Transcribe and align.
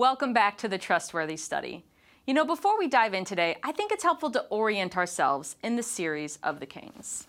Welcome 0.00 0.32
back 0.32 0.56
to 0.56 0.66
the 0.66 0.78
Trustworthy 0.78 1.36
Study. 1.36 1.84
You 2.26 2.32
know, 2.32 2.46
before 2.46 2.78
we 2.78 2.88
dive 2.88 3.12
in 3.12 3.26
today, 3.26 3.56
I 3.62 3.70
think 3.70 3.92
it's 3.92 4.02
helpful 4.02 4.30
to 4.30 4.46
orient 4.48 4.96
ourselves 4.96 5.56
in 5.62 5.76
the 5.76 5.82
series 5.82 6.38
of 6.42 6.58
the 6.58 6.64
Kings. 6.64 7.26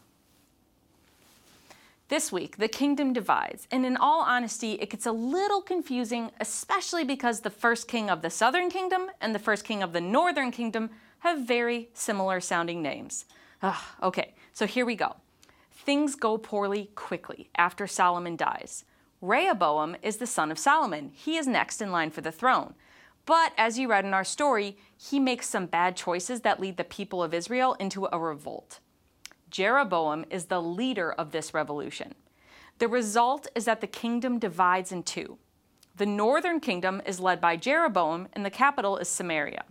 This 2.08 2.32
week, 2.32 2.56
the 2.56 2.70
kingdom 2.70 3.12
divides, 3.12 3.68
and 3.72 3.86
in 3.86 3.98
all 3.98 4.22
honesty, 4.22 4.76
it 4.76 4.90
gets 4.90 5.06
a 5.06 5.12
little 5.12 5.62
confusing, 5.62 6.32
especially 6.40 7.04
because 7.04 7.42
the 7.42 7.50
first 7.50 7.90
king 7.90 8.10
of 8.10 8.22
the 8.22 8.30
southern 8.30 8.70
kingdom 8.70 9.12
and 9.20 9.36
the 9.36 9.40
first 9.40 9.66
king 9.66 9.84
of 9.84 9.92
the 9.92 10.00
northern 10.00 10.50
kingdom 10.50 10.92
have 11.20 11.46
very 11.46 11.90
similar 11.94 12.40
sounding 12.40 12.82
names. 12.82 13.26
Ugh, 13.62 13.84
okay, 14.02 14.34
so 14.54 14.66
here 14.66 14.86
we 14.86 14.96
go. 14.96 15.18
Things 15.74 16.16
go 16.16 16.38
poorly 16.38 16.90
quickly 16.96 17.50
after 17.58 17.86
Solomon 17.86 18.38
dies. 18.38 18.86
Rehoboam 19.22 19.96
is 20.02 20.18
the 20.18 20.28
son 20.28 20.52
of 20.52 20.58
Solomon. 20.58 21.12
He 21.14 21.38
is 21.38 21.48
next 21.48 21.82
in 21.82 21.92
line 21.92 22.10
for 22.10 22.22
the 22.22 22.32
throne. 22.32 22.74
But 23.26 23.54
as 23.56 23.78
you 23.78 23.88
read 23.88 24.04
in 24.04 24.14
our 24.14 24.24
story, 24.24 24.78
he 24.98 25.20
makes 25.20 25.48
some 25.48 25.68
bad 25.68 25.96
choices 25.96 26.42
that 26.42 26.60
lead 26.60 26.78
the 26.78 26.84
people 26.84 27.22
of 27.22 27.34
Israel 27.34 27.76
into 27.80 28.10
a 28.12 28.20
revolt. 28.20 28.80
Jeroboam 29.52 30.26
is 30.30 30.46
the 30.46 30.62
leader 30.62 31.12
of 31.12 31.32
this 31.32 31.54
revolution. 31.54 32.16
The 32.80 32.88
result 32.88 33.46
is 33.54 33.66
that 33.66 33.80
the 33.80 33.88
kingdom 33.88 34.40
divides 34.40 34.92
in 34.92 35.04
two. 35.04 35.38
The 35.98 36.06
northern 36.08 36.60
kingdom 36.60 37.02
is 37.06 37.20
led 37.20 37.40
by 37.40 37.58
Jeroboam, 37.58 38.28
and 38.34 38.44
the 38.44 38.50
capital 38.50 38.98
is 38.98 39.08
Samaria. 39.08 39.66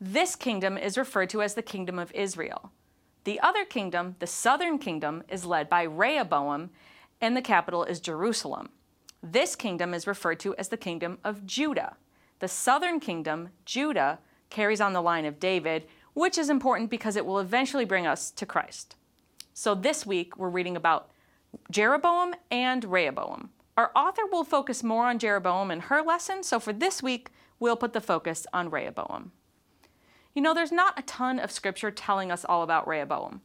This 0.00 0.36
kingdom 0.36 0.78
is 0.78 0.96
referred 0.96 1.30
to 1.30 1.42
as 1.42 1.54
the 1.54 1.62
kingdom 1.62 1.98
of 1.98 2.12
Israel. 2.12 2.70
The 3.24 3.40
other 3.40 3.64
kingdom, 3.64 4.16
the 4.18 4.26
southern 4.26 4.78
kingdom, 4.78 5.24
is 5.28 5.44
led 5.44 5.68
by 5.68 5.82
Rehoboam, 5.82 6.70
and 7.20 7.36
the 7.36 7.42
capital 7.42 7.84
is 7.84 8.00
Jerusalem. 8.00 8.70
This 9.22 9.54
kingdom 9.54 9.92
is 9.92 10.06
referred 10.06 10.40
to 10.40 10.54
as 10.56 10.68
the 10.68 10.76
kingdom 10.76 11.18
of 11.22 11.44
Judah. 11.44 11.96
The 12.38 12.48
southern 12.48 13.00
kingdom, 13.00 13.50
Judah, 13.64 14.18
carries 14.48 14.80
on 14.80 14.92
the 14.92 15.02
line 15.02 15.26
of 15.26 15.38
David, 15.38 15.86
which 16.14 16.38
is 16.38 16.50
important 16.50 16.90
because 16.90 17.16
it 17.16 17.26
will 17.26 17.38
eventually 17.38 17.84
bring 17.84 18.06
us 18.06 18.30
to 18.30 18.46
Christ. 18.46 18.96
So 19.52 19.74
this 19.74 20.06
week 20.06 20.36
we're 20.36 20.48
reading 20.48 20.76
about 20.76 21.10
Jeroboam 21.70 22.34
and 22.50 22.84
Rehoboam. 22.84 23.50
Our 23.76 23.90
author 23.94 24.22
will 24.30 24.44
focus 24.44 24.82
more 24.82 25.06
on 25.06 25.18
Jeroboam 25.18 25.70
in 25.70 25.80
her 25.80 26.02
lesson, 26.02 26.42
so 26.42 26.58
for 26.58 26.72
this 26.72 27.02
week 27.02 27.30
we'll 27.58 27.76
put 27.76 27.92
the 27.92 28.00
focus 28.00 28.46
on 28.52 28.70
Rehoboam. 28.70 29.32
You 30.34 30.42
know, 30.42 30.54
there's 30.54 30.72
not 30.72 30.98
a 30.98 31.02
ton 31.02 31.38
of 31.38 31.50
scripture 31.50 31.90
telling 31.90 32.30
us 32.30 32.44
all 32.44 32.62
about 32.62 32.86
Rehoboam. 32.86 33.42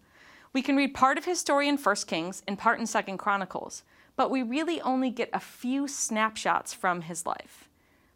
We 0.56 0.62
can 0.62 0.78
read 0.78 0.94
part 0.94 1.18
of 1.18 1.26
his 1.26 1.38
story 1.38 1.68
in 1.68 1.76
1 1.76 1.96
Kings 2.08 2.42
and 2.48 2.58
part 2.58 2.80
in 2.80 2.88
2 2.88 3.18
Chronicles, 3.18 3.84
but 4.16 4.32
we 4.32 4.42
really 4.42 4.80
only 4.80 5.10
get 5.10 5.30
a 5.34 5.40
few 5.42 5.86
snapshots 5.86 6.74
from 6.74 7.02
his 7.02 7.26
life. 7.26 7.68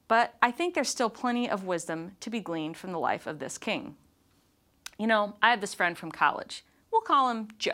But 0.08 0.36
I 0.42 0.50
think 0.50 0.74
there's 0.74 0.88
still 0.88 1.10
plenty 1.10 1.50
of 1.50 1.66
wisdom 1.66 2.16
to 2.22 2.30
be 2.30 2.40
gleaned 2.40 2.78
from 2.78 2.94
the 2.94 2.98
life 2.98 3.28
of 3.28 3.40
this 3.40 3.58
king. 3.58 3.98
You 4.98 5.06
know, 5.06 5.36
I 5.42 5.50
have 5.50 5.60
this 5.60 5.74
friend 5.74 5.98
from 5.98 6.14
college. 6.14 6.64
We'll 6.94 7.02
call 7.02 7.30
him 7.30 7.50
Joe. 7.58 7.74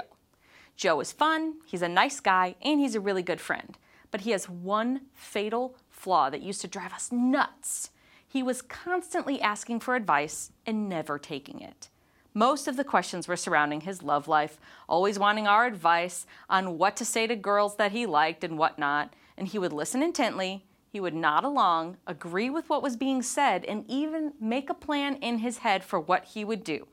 Joe 0.75 0.99
is 0.99 1.11
fun, 1.11 1.57
he's 1.67 1.83
a 1.83 1.87
nice 1.87 2.19
guy, 2.19 2.55
and 2.63 2.79
he's 2.79 2.95
a 2.95 2.99
really 2.99 3.21
good 3.21 3.39
friend. 3.39 3.77
But 4.09 4.21
he 4.21 4.31
has 4.31 4.49
one 4.49 5.01
fatal 5.13 5.77
flaw 5.91 6.31
that 6.31 6.41
used 6.41 6.61
to 6.61 6.67
drive 6.67 6.91
us 6.91 7.11
nuts. 7.11 7.91
He 8.27 8.41
was 8.41 8.63
constantly 8.63 9.39
asking 9.39 9.81
for 9.81 9.93
advice 9.93 10.51
and 10.65 10.89
never 10.89 11.19
taking 11.19 11.61
it. 11.61 11.89
Most 12.37 12.67
of 12.67 12.75
the 12.75 12.83
questions 12.83 13.29
were 13.29 13.37
surrounding 13.37 13.81
his 13.81 14.03
love 14.03 14.27
life, 14.27 14.59
always 14.89 15.17
wanting 15.17 15.47
our 15.47 15.65
advice 15.65 16.27
on 16.49 16.77
what 16.77 16.97
to 16.97 17.05
say 17.05 17.27
to 17.27 17.35
girls 17.35 17.77
that 17.77 17.93
he 17.93 18.05
liked 18.05 18.43
and 18.43 18.57
whatnot. 18.57 19.13
And 19.37 19.47
he 19.47 19.57
would 19.57 19.71
listen 19.71 20.03
intently, 20.03 20.65
he 20.91 20.99
would 20.99 21.13
nod 21.13 21.45
along, 21.45 21.95
agree 22.05 22.49
with 22.49 22.69
what 22.69 22.83
was 22.83 22.97
being 22.97 23.21
said, 23.21 23.63
and 23.63 23.85
even 23.89 24.33
make 24.37 24.69
a 24.69 24.73
plan 24.73 25.15
in 25.15 25.37
his 25.39 25.59
head 25.59 25.81
for 25.81 25.97
what 25.97 26.25
he 26.25 26.43
would 26.43 26.65
do. 26.65 26.87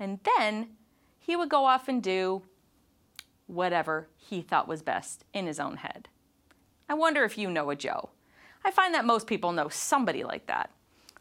And 0.00 0.18
then 0.36 0.70
he 1.20 1.36
would 1.36 1.48
go 1.48 1.64
off 1.64 1.86
and 1.86 2.02
do 2.02 2.42
whatever 3.46 4.08
he 4.16 4.42
thought 4.42 4.66
was 4.66 4.82
best 4.82 5.24
in 5.32 5.46
his 5.46 5.60
own 5.60 5.76
head. 5.76 6.08
I 6.88 6.94
wonder 6.94 7.22
if 7.22 7.38
you 7.38 7.50
know 7.50 7.70
a 7.70 7.76
Joe. 7.76 8.10
I 8.64 8.72
find 8.72 8.92
that 8.94 9.04
most 9.04 9.28
people 9.28 9.52
know 9.52 9.68
somebody 9.68 10.24
like 10.24 10.46
that 10.46 10.70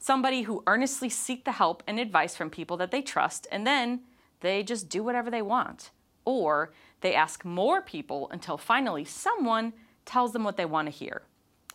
somebody 0.02 0.42
who 0.42 0.64
earnestly 0.68 1.08
seek 1.08 1.46
the 1.46 1.54
help 1.54 1.82
and 1.88 1.98
advice 2.00 2.36
from 2.36 2.50
people 2.50 2.76
that 2.78 2.92
they 2.92 3.02
trust, 3.02 3.48
and 3.52 3.66
then 3.66 4.02
they 4.42 4.64
just 4.64 4.90
do 4.90 5.04
whatever 5.04 5.32
they 5.32 5.42
want. 5.42 5.92
Or 6.26 6.74
they 7.00 7.16
ask 7.16 7.46
more 7.46 7.82
people 7.82 8.28
until 8.32 8.58
finally 8.58 9.06
someone 9.06 9.72
tells 10.04 10.34
them 10.34 10.44
what 10.44 10.58
they 10.58 10.66
want 10.66 10.88
to 10.88 10.92
hear. 10.92 11.22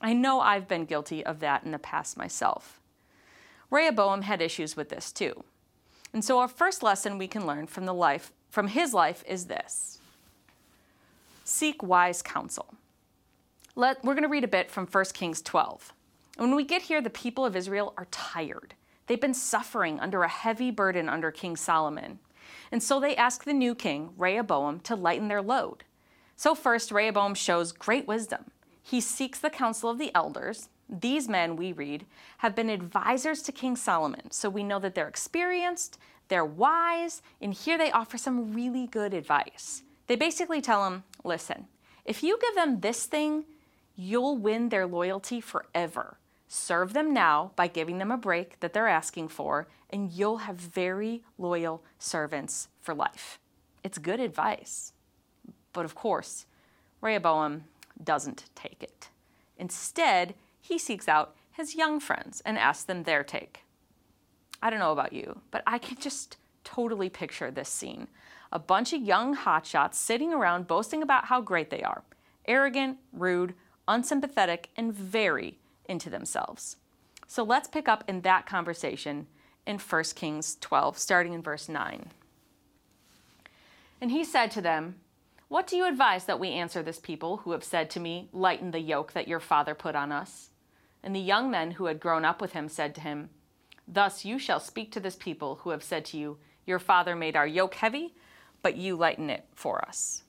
I 0.03 0.13
know 0.13 0.41
I've 0.41 0.69
been 0.69 0.85
guilty 0.85 1.25
of 1.25 1.41
that 1.41 1.65
in 1.65 1.71
the 1.71 1.79
past 1.79 2.19
myself. 2.19 2.81
Rehoboam 3.71 4.23
had 4.23 4.43
issues 4.43 4.77
with 4.77 4.91
this 4.91 5.11
too. 5.11 5.45
And 6.13 6.25
so 6.25 6.39
our 6.39 6.49
first 6.49 6.83
lesson 6.83 7.19
we 7.19 7.29
can 7.29 7.47
learn 7.47 7.67
from 7.67 7.87
the 7.87 7.95
life 7.95 8.33
from 8.51 8.69
his 8.69 8.95
life 8.95 9.23
is 9.27 9.47
this. 9.47 9.99
Seek 11.45 11.83
wise 11.83 12.23
counsel. 12.23 12.75
Let, 13.75 14.03
we're 14.03 14.15
going 14.15 14.23
to 14.23 14.29
read 14.29 14.45
a 14.45 14.49
bit 14.49 14.71
from 14.71 14.87
1 14.87 15.05
Kings 15.13 15.43
12. 15.43 15.93
When 16.37 16.55
we 16.55 16.65
get 16.65 16.83
here, 16.83 17.01
the 17.01 17.11
people 17.11 17.45
of 17.45 17.57
Israel 17.57 17.95
are 17.97 18.07
tired. 18.11 18.75
They've 19.07 19.21
been 19.21 19.35
suffering 19.35 19.99
under 20.01 20.23
a 20.23 20.29
heavy 20.29 20.71
burden 20.71 21.09
under 21.09 21.31
King 21.31 21.57
Solomon. 21.57 22.19
And 22.71 22.83
so 22.83 23.01
they 23.01 23.17
ask 23.17 23.45
the 23.45 23.53
new 23.53 23.75
king, 23.75 24.11
Rehoboam, 24.19 24.81
to 24.81 24.95
lighten 24.95 25.29
their 25.29 25.43
load. 25.43 25.85
So, 26.37 26.55
first, 26.55 26.93
Rehoboam 26.93 27.35
shows 27.35 27.73
great 27.73 28.07
wisdom. 28.07 28.51
He 28.83 29.01
seeks 29.01 29.39
the 29.39 29.51
counsel 29.51 29.91
of 29.91 29.99
the 29.99 30.15
elders. 30.15 30.69
These 30.89 31.29
men, 31.29 31.57
we 31.57 31.73
read, 31.73 32.05
have 32.39 32.55
been 32.55 32.71
advisors 32.71 33.43
to 33.43 33.53
King 33.53 33.75
Solomon. 33.75 34.31
So 34.31 34.49
we 34.49 34.63
know 34.63 34.79
that 34.79 34.95
they're 34.95 35.09
experienced, 35.09 35.99
they're 36.29 36.45
wise, 36.45 37.23
and 37.41 37.53
here 37.53 37.79
they 37.79 37.91
offer 37.91 38.19
some 38.19 38.53
really 38.53 38.87
good 38.87 39.15
advice. 39.15 39.83
They 40.07 40.17
basically 40.17 40.61
tell 40.61 40.87
him 40.87 41.03
listen, 41.25 41.67
if 42.05 42.23
you 42.23 42.39
give 42.41 42.55
them 42.55 42.81
this 42.81 43.07
thing, 43.07 43.45
you'll 43.97 44.37
win 44.37 44.69
their 44.69 44.87
loyalty 44.87 45.41
forever. 45.41 46.19
Serve 46.49 46.93
them 46.93 47.13
now 47.13 47.51
by 47.57 47.67
giving 47.67 47.99
them 47.99 48.11
a 48.11 48.17
break 48.17 48.61
that 48.61 48.73
they're 48.73 48.89
asking 48.89 49.29
for, 49.29 49.67
and 49.91 50.13
you'll 50.13 50.39
have 50.39 50.57
very 50.57 51.23
loyal 51.39 51.83
servants 51.99 52.69
for 52.81 52.95
life. 52.95 53.39
It's 53.83 53.99
good 53.99 54.21
advice. 54.21 54.93
But 55.73 55.85
of 55.85 55.95
course, 55.95 56.47
Rehoboam 57.01 57.65
doesn't 58.03 58.45
take 58.55 58.83
it. 58.83 59.09
Instead, 59.59 60.35
he 60.61 60.79
seeks 60.79 61.09
out 61.09 61.35
his 61.51 61.75
young 61.75 62.01
friends 62.01 62.43
and 62.45 62.59
asks 62.59 62.85
them 62.85 63.03
their 63.03 63.25
take. 63.25 63.63
I 64.63 64.71
don't 64.71 64.79
know 64.79 64.93
about 64.93 65.13
you, 65.13 65.41
but 65.51 65.63
I 65.67 65.79
can 65.79 65.99
just 65.99 66.37
totally 66.65 67.09
picture 67.09 67.51
this 67.51 67.69
scene. 67.69 68.09
A 68.53 68.59
bunch 68.59 68.93
of 68.93 69.03
young 69.03 69.37
hotshots 69.37 69.95
sitting 69.95 70.33
around 70.33 70.67
boasting 70.67 71.03
about 71.03 71.27
how 71.27 71.41
great 71.41 71.71
they 71.71 71.83
are 71.83 72.03
arrogant, 72.49 72.97
rude, 73.13 73.55
unsympathetic, 73.89 74.69
and 74.77 74.95
very 74.95 75.59
into 75.89 76.11
themselves. 76.11 76.77
So 77.27 77.43
let's 77.43 77.69
pick 77.69 77.89
up 77.89 78.05
in 78.07 78.21
that 78.23 78.47
conversation 78.47 79.27
in 79.67 79.79
1 79.79 80.05
Kings 80.15 80.57
12, 80.61 80.97
starting 80.99 81.33
in 81.33 81.43
verse 81.43 81.69
9. 81.69 82.11
And 84.01 84.11
he 84.11 84.25
said 84.25 84.51
to 84.53 84.61
them, 84.61 84.97
What 85.49 85.67
do 85.67 85.77
you 85.77 85.87
advise 85.87 86.25
that 86.27 86.39
we 86.39 86.51
answer 86.51 86.83
this 86.83 86.99
people 86.99 87.39
who 87.39 87.53
have 87.53 87.65
said 87.65 87.91
to 87.91 88.01
me, 88.01 88.29
Lighten 88.33 88.71
the 88.71 88.81
yoke 88.81 89.13
that 89.13 89.29
your 89.29 89.41
father 89.41 89.75
put 89.75 89.97
on 89.97 90.13
us? 90.13 90.51
And 91.03 91.15
the 91.15 91.21
young 91.21 91.51
men 91.51 91.73
who 91.73 91.87
had 91.87 92.01
grown 92.01 92.25
up 92.25 92.41
with 92.41 92.53
him 92.53 92.69
said 92.69 92.95
to 92.97 93.01
him, 93.01 93.31
Thus 93.89 94.25
you 94.25 94.39
shall 94.39 94.61
speak 94.61 94.93
to 94.93 95.01
this 95.01 95.17
people 95.17 95.57
who 95.63 95.71
have 95.71 95.83
said 95.83 96.05
to 96.07 96.17
you, 96.17 96.39
Your 96.65 96.79
father 96.79 97.17
made 97.17 97.37
our 97.37 97.47
yoke 97.47 97.75
heavy, 97.75 98.15
but 98.63 98.77
you 98.77 98.97
lighten 98.97 99.31
it 99.31 99.45
for 99.55 99.85
us. 99.87 100.23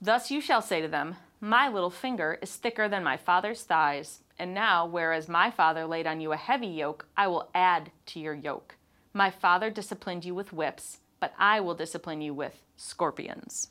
Thus 0.00 0.30
you 0.30 0.40
shall 0.40 0.62
say 0.62 0.80
to 0.80 0.88
them, 0.88 1.16
My 1.40 1.68
little 1.68 1.90
finger 1.90 2.38
is 2.42 2.56
thicker 2.56 2.88
than 2.88 3.02
my 3.02 3.16
father's 3.16 3.62
thighs 3.62 4.20
and 4.38 4.52
now, 4.52 4.86
whereas 4.86 5.28
my 5.28 5.50
father 5.50 5.86
laid 5.86 6.06
on 6.06 6.20
you 6.20 6.32
a 6.32 6.36
heavy 6.36 6.66
yoke, 6.66 7.06
I 7.16 7.28
will 7.28 7.50
add 7.54 7.90
to 8.06 8.20
your 8.20 8.34
yoke. 8.34 8.76
My 9.12 9.30
father 9.30 9.70
disciplined 9.70 10.24
you 10.24 10.34
with 10.34 10.52
whips, 10.52 10.98
but 11.20 11.34
I 11.38 11.60
will 11.60 11.74
discipline 11.74 12.20
you 12.20 12.34
with 12.34 12.62
scorpions. 12.76 13.68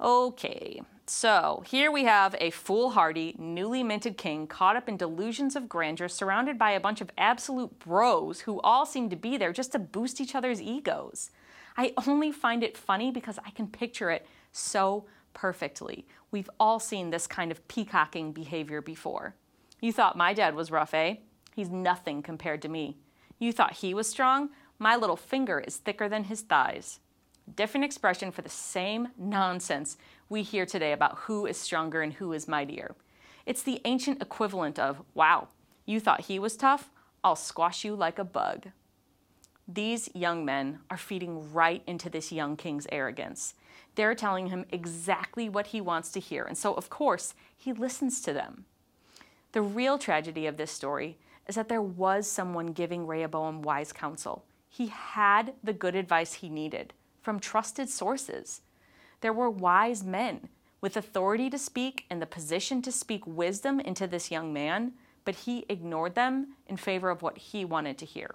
Okay, 0.00 0.80
so 1.06 1.62
here 1.66 1.92
we 1.92 2.04
have 2.04 2.34
a 2.40 2.50
foolhardy, 2.50 3.36
newly 3.38 3.82
minted 3.82 4.16
king 4.16 4.46
caught 4.46 4.74
up 4.74 4.88
in 4.88 4.96
delusions 4.96 5.54
of 5.54 5.68
grandeur, 5.68 6.08
surrounded 6.08 6.58
by 6.58 6.70
a 6.70 6.80
bunch 6.80 7.00
of 7.00 7.10
absolute 7.18 7.78
bros 7.78 8.40
who 8.40 8.60
all 8.62 8.86
seem 8.86 9.10
to 9.10 9.16
be 9.16 9.36
there 9.36 9.52
just 9.52 9.72
to 9.72 9.78
boost 9.78 10.20
each 10.20 10.34
other's 10.34 10.62
egos. 10.62 11.30
I 11.76 11.92
only 12.06 12.32
find 12.32 12.64
it 12.64 12.76
funny 12.76 13.10
because 13.10 13.38
I 13.46 13.50
can 13.50 13.66
picture 13.66 14.10
it 14.10 14.26
so 14.50 15.04
perfectly. 15.34 16.06
We've 16.30 16.50
all 16.58 16.80
seen 16.80 17.10
this 17.10 17.26
kind 17.26 17.50
of 17.52 17.66
peacocking 17.68 18.32
behavior 18.32 18.80
before. 18.80 19.34
You 19.82 19.92
thought 19.92 20.16
my 20.16 20.32
dad 20.32 20.54
was 20.54 20.70
rough, 20.70 20.94
eh? 20.94 21.16
He's 21.56 21.68
nothing 21.68 22.22
compared 22.22 22.62
to 22.62 22.68
me. 22.68 22.98
You 23.40 23.52
thought 23.52 23.78
he 23.78 23.94
was 23.94 24.08
strong? 24.08 24.50
My 24.78 24.94
little 24.94 25.16
finger 25.16 25.58
is 25.58 25.76
thicker 25.76 26.08
than 26.08 26.24
his 26.24 26.42
thighs. 26.42 27.00
Different 27.56 27.84
expression 27.84 28.30
for 28.30 28.42
the 28.42 28.48
same 28.48 29.08
nonsense 29.18 29.96
we 30.28 30.44
hear 30.44 30.64
today 30.64 30.92
about 30.92 31.18
who 31.18 31.46
is 31.46 31.56
stronger 31.56 32.00
and 32.00 32.12
who 32.12 32.32
is 32.32 32.46
mightier. 32.46 32.94
It's 33.44 33.64
the 33.64 33.80
ancient 33.84 34.22
equivalent 34.22 34.78
of, 34.78 35.02
wow, 35.14 35.48
You 35.84 35.98
thought 35.98 36.22
he 36.22 36.38
was 36.38 36.56
tough? 36.56 36.90
I'll 37.24 37.34
squash 37.34 37.84
you 37.84 37.96
like 37.96 38.20
a 38.20 38.24
bug. 38.24 38.68
These 39.66 40.10
young 40.14 40.44
men 40.44 40.78
are 40.90 40.96
feeding 40.96 41.52
right 41.52 41.82
into 41.88 42.08
this 42.08 42.30
young 42.30 42.56
king's 42.56 42.86
arrogance. 42.92 43.54
They're 43.96 44.14
telling 44.14 44.46
him 44.46 44.64
exactly 44.70 45.48
what 45.48 45.68
he 45.68 45.80
wants 45.80 46.10
to 46.12 46.20
hear, 46.20 46.44
and 46.44 46.56
so, 46.56 46.72
of 46.74 46.88
course, 46.88 47.34
he 47.56 47.72
listens 47.72 48.20
to 48.22 48.32
them. 48.32 48.64
The 49.52 49.62
real 49.62 49.98
tragedy 49.98 50.46
of 50.46 50.56
this 50.56 50.70
story 50.70 51.18
is 51.46 51.54
that 51.54 51.68
there 51.68 51.82
was 51.82 52.26
someone 52.26 52.68
giving 52.68 53.06
Rehoboam 53.06 53.62
wise 53.62 53.92
counsel. 53.92 54.44
He 54.68 54.86
had 54.86 55.54
the 55.62 55.74
good 55.74 55.94
advice 55.94 56.34
he 56.34 56.48
needed 56.48 56.94
from 57.20 57.38
trusted 57.38 57.90
sources. 57.90 58.62
There 59.20 59.32
were 59.32 59.50
wise 59.50 60.02
men 60.02 60.48
with 60.80 60.96
authority 60.96 61.50
to 61.50 61.58
speak 61.58 62.06
and 62.10 62.20
the 62.20 62.26
position 62.26 62.82
to 62.82 62.90
speak 62.90 63.26
wisdom 63.26 63.78
into 63.78 64.06
this 64.06 64.30
young 64.30 64.52
man, 64.52 64.92
but 65.24 65.34
he 65.34 65.66
ignored 65.68 66.14
them 66.14 66.54
in 66.66 66.76
favor 66.76 67.10
of 67.10 67.22
what 67.22 67.38
he 67.38 67.64
wanted 67.64 67.98
to 67.98 68.06
hear. 68.06 68.34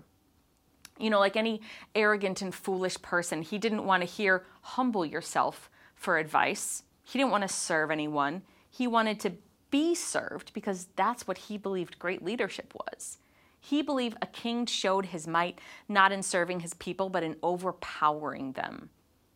You 0.99 1.09
know, 1.09 1.19
like 1.19 1.35
any 1.35 1.61
arrogant 1.93 2.41
and 2.41 2.53
foolish 2.53 3.01
person, 3.01 3.41
he 3.41 3.57
didn't 3.57 3.85
want 3.85 4.01
to 4.01 4.07
hear, 4.07 4.45
humble 4.61 5.05
yourself 5.05 5.69
for 5.95 6.17
advice. 6.17 6.83
He 7.03 7.19
didn't 7.19 7.31
want 7.31 7.43
to 7.43 7.49
serve 7.49 7.91
anyone. 7.91 8.43
He 8.69 8.87
wanted 8.87 9.19
to 9.21 9.33
be 9.69 9.95
served 9.95 10.53
because 10.53 10.87
that's 10.95 11.27
what 11.27 11.37
he 11.37 11.57
believed 11.57 11.99
great 11.99 12.23
leadership 12.23 12.73
was. 12.73 13.17
He 13.59 13.81
believed 13.81 14.17
a 14.21 14.27
king 14.27 14.65
showed 14.65 15.07
his 15.07 15.27
might 15.27 15.59
not 15.89 16.11
in 16.11 16.23
serving 16.23 16.61
his 16.61 16.73
people, 16.75 17.09
but 17.09 17.23
in 17.23 17.35
overpowering 17.43 18.53
them. 18.53 18.89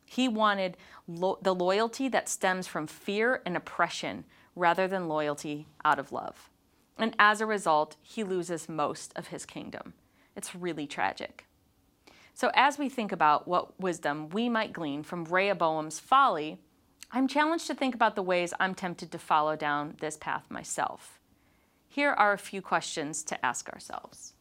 He 0.05 0.27
wanted 0.27 0.77
lo- 1.07 1.39
the 1.41 1.55
loyalty 1.55 2.07
that 2.09 2.29
stems 2.29 2.67
from 2.67 2.87
fear 2.87 3.41
and 3.45 3.55
oppression 3.55 4.25
rather 4.55 4.87
than 4.87 5.07
loyalty 5.07 5.67
out 5.83 5.99
of 5.99 6.11
love. 6.11 6.49
And 6.97 7.15
as 7.17 7.41
a 7.41 7.45
result, 7.45 7.95
he 8.01 8.23
loses 8.23 8.69
most 8.69 9.13
of 9.15 9.27
his 9.27 9.45
kingdom. 9.45 9.93
It's 10.35 10.55
really 10.55 10.85
tragic. 10.87 11.45
So, 12.33 12.51
as 12.53 12.77
we 12.77 12.89
think 12.89 13.11
about 13.11 13.47
what 13.47 13.79
wisdom 13.79 14.29
we 14.29 14.49
might 14.49 14.73
glean 14.73 15.03
from 15.03 15.25
Rehoboam's 15.25 15.99
folly, 15.99 16.59
I'm 17.13 17.27
challenged 17.27 17.67
to 17.67 17.75
think 17.75 17.93
about 17.93 18.15
the 18.15 18.23
ways 18.23 18.53
I'm 18.57 18.73
tempted 18.73 19.11
to 19.11 19.17
follow 19.17 19.57
down 19.57 19.95
this 19.99 20.15
path 20.15 20.45
myself. 20.49 21.19
Here 21.89 22.11
are 22.11 22.31
a 22.31 22.37
few 22.37 22.61
questions 22.61 23.21
to 23.23 23.45
ask 23.45 23.67
ourselves. 23.67 24.33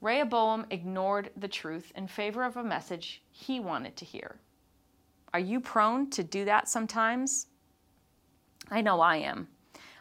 Rehoboam 0.00 0.64
ignored 0.70 1.30
the 1.36 1.48
truth 1.48 1.92
in 1.94 2.06
favor 2.06 2.42
of 2.42 2.56
a 2.56 2.64
message 2.64 3.22
he 3.30 3.60
wanted 3.60 3.96
to 3.96 4.06
hear. 4.06 4.36
Are 5.34 5.40
you 5.40 5.60
prone 5.60 6.08
to 6.10 6.24
do 6.24 6.46
that 6.46 6.66
sometimes? 6.66 7.46
I 8.70 8.80
know 8.80 9.02
I 9.02 9.16
am. 9.16 9.48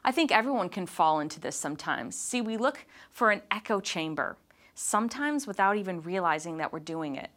I 0.06 0.13
think 0.13 0.31
everyone 0.31 0.69
can 0.69 0.85
fall 0.85 1.19
into 1.19 1.41
this 1.41 1.57
sometimes. 1.57 2.15
See, 2.15 2.39
we 2.39 2.56
look 2.56 2.85
for 3.11 3.29
an 3.29 3.41
echo 3.51 3.81
chamber, 3.81 4.38
sometimes 4.73 5.45
without 5.45 5.75
even 5.75 6.01
realizing 6.01 6.57
that 6.57 6.71
we're 6.71 6.79
doing 6.79 7.17
it. 7.17 7.29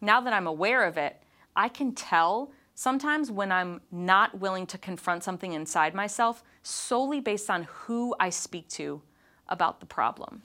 Now 0.00 0.22
that 0.22 0.32
I'm 0.32 0.46
aware 0.46 0.84
of 0.84 0.96
it, 0.96 1.22
I 1.56 1.68
can 1.68 1.94
tell 1.94 2.52
sometimes 2.74 3.30
when 3.30 3.52
I'm 3.52 3.80
not 3.90 4.40
willing 4.40 4.66
to 4.68 4.78
confront 4.78 5.22
something 5.22 5.52
inside 5.52 5.94
myself 5.94 6.42
solely 6.62 7.20
based 7.20 7.48
on 7.48 7.64
who 7.64 8.14
I 8.18 8.30
speak 8.30 8.68
to 8.70 9.02
about 9.48 9.80
the 9.80 9.86
problem. 9.86 10.42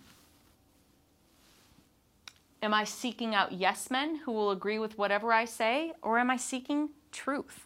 Am 2.61 2.73
I 2.73 2.83
seeking 2.83 3.33
out 3.33 3.53
yes 3.53 3.89
men 3.89 4.17
who 4.17 4.33
will 4.33 4.51
agree 4.51 4.79
with 4.79 4.97
whatever 4.97 5.31
I 5.31 5.45
say, 5.45 5.93
or 6.01 6.19
am 6.19 6.29
I 6.29 6.35
seeking 6.35 6.89
truth? 7.11 7.65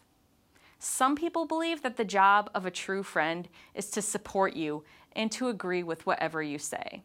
Some 0.77 1.15
people 1.15 1.45
believe 1.45 1.81
that 1.81 1.97
the 1.97 2.05
job 2.05 2.51
of 2.53 2.65
a 2.65 2.71
true 2.71 3.03
friend 3.03 3.47
is 3.73 3.89
to 3.91 4.01
support 4.01 4.55
you 4.55 4.83
and 5.13 5.31
to 5.31 5.47
agree 5.47 5.81
with 5.81 6.05
whatever 6.05 6.43
you 6.43 6.59
say. 6.59 7.01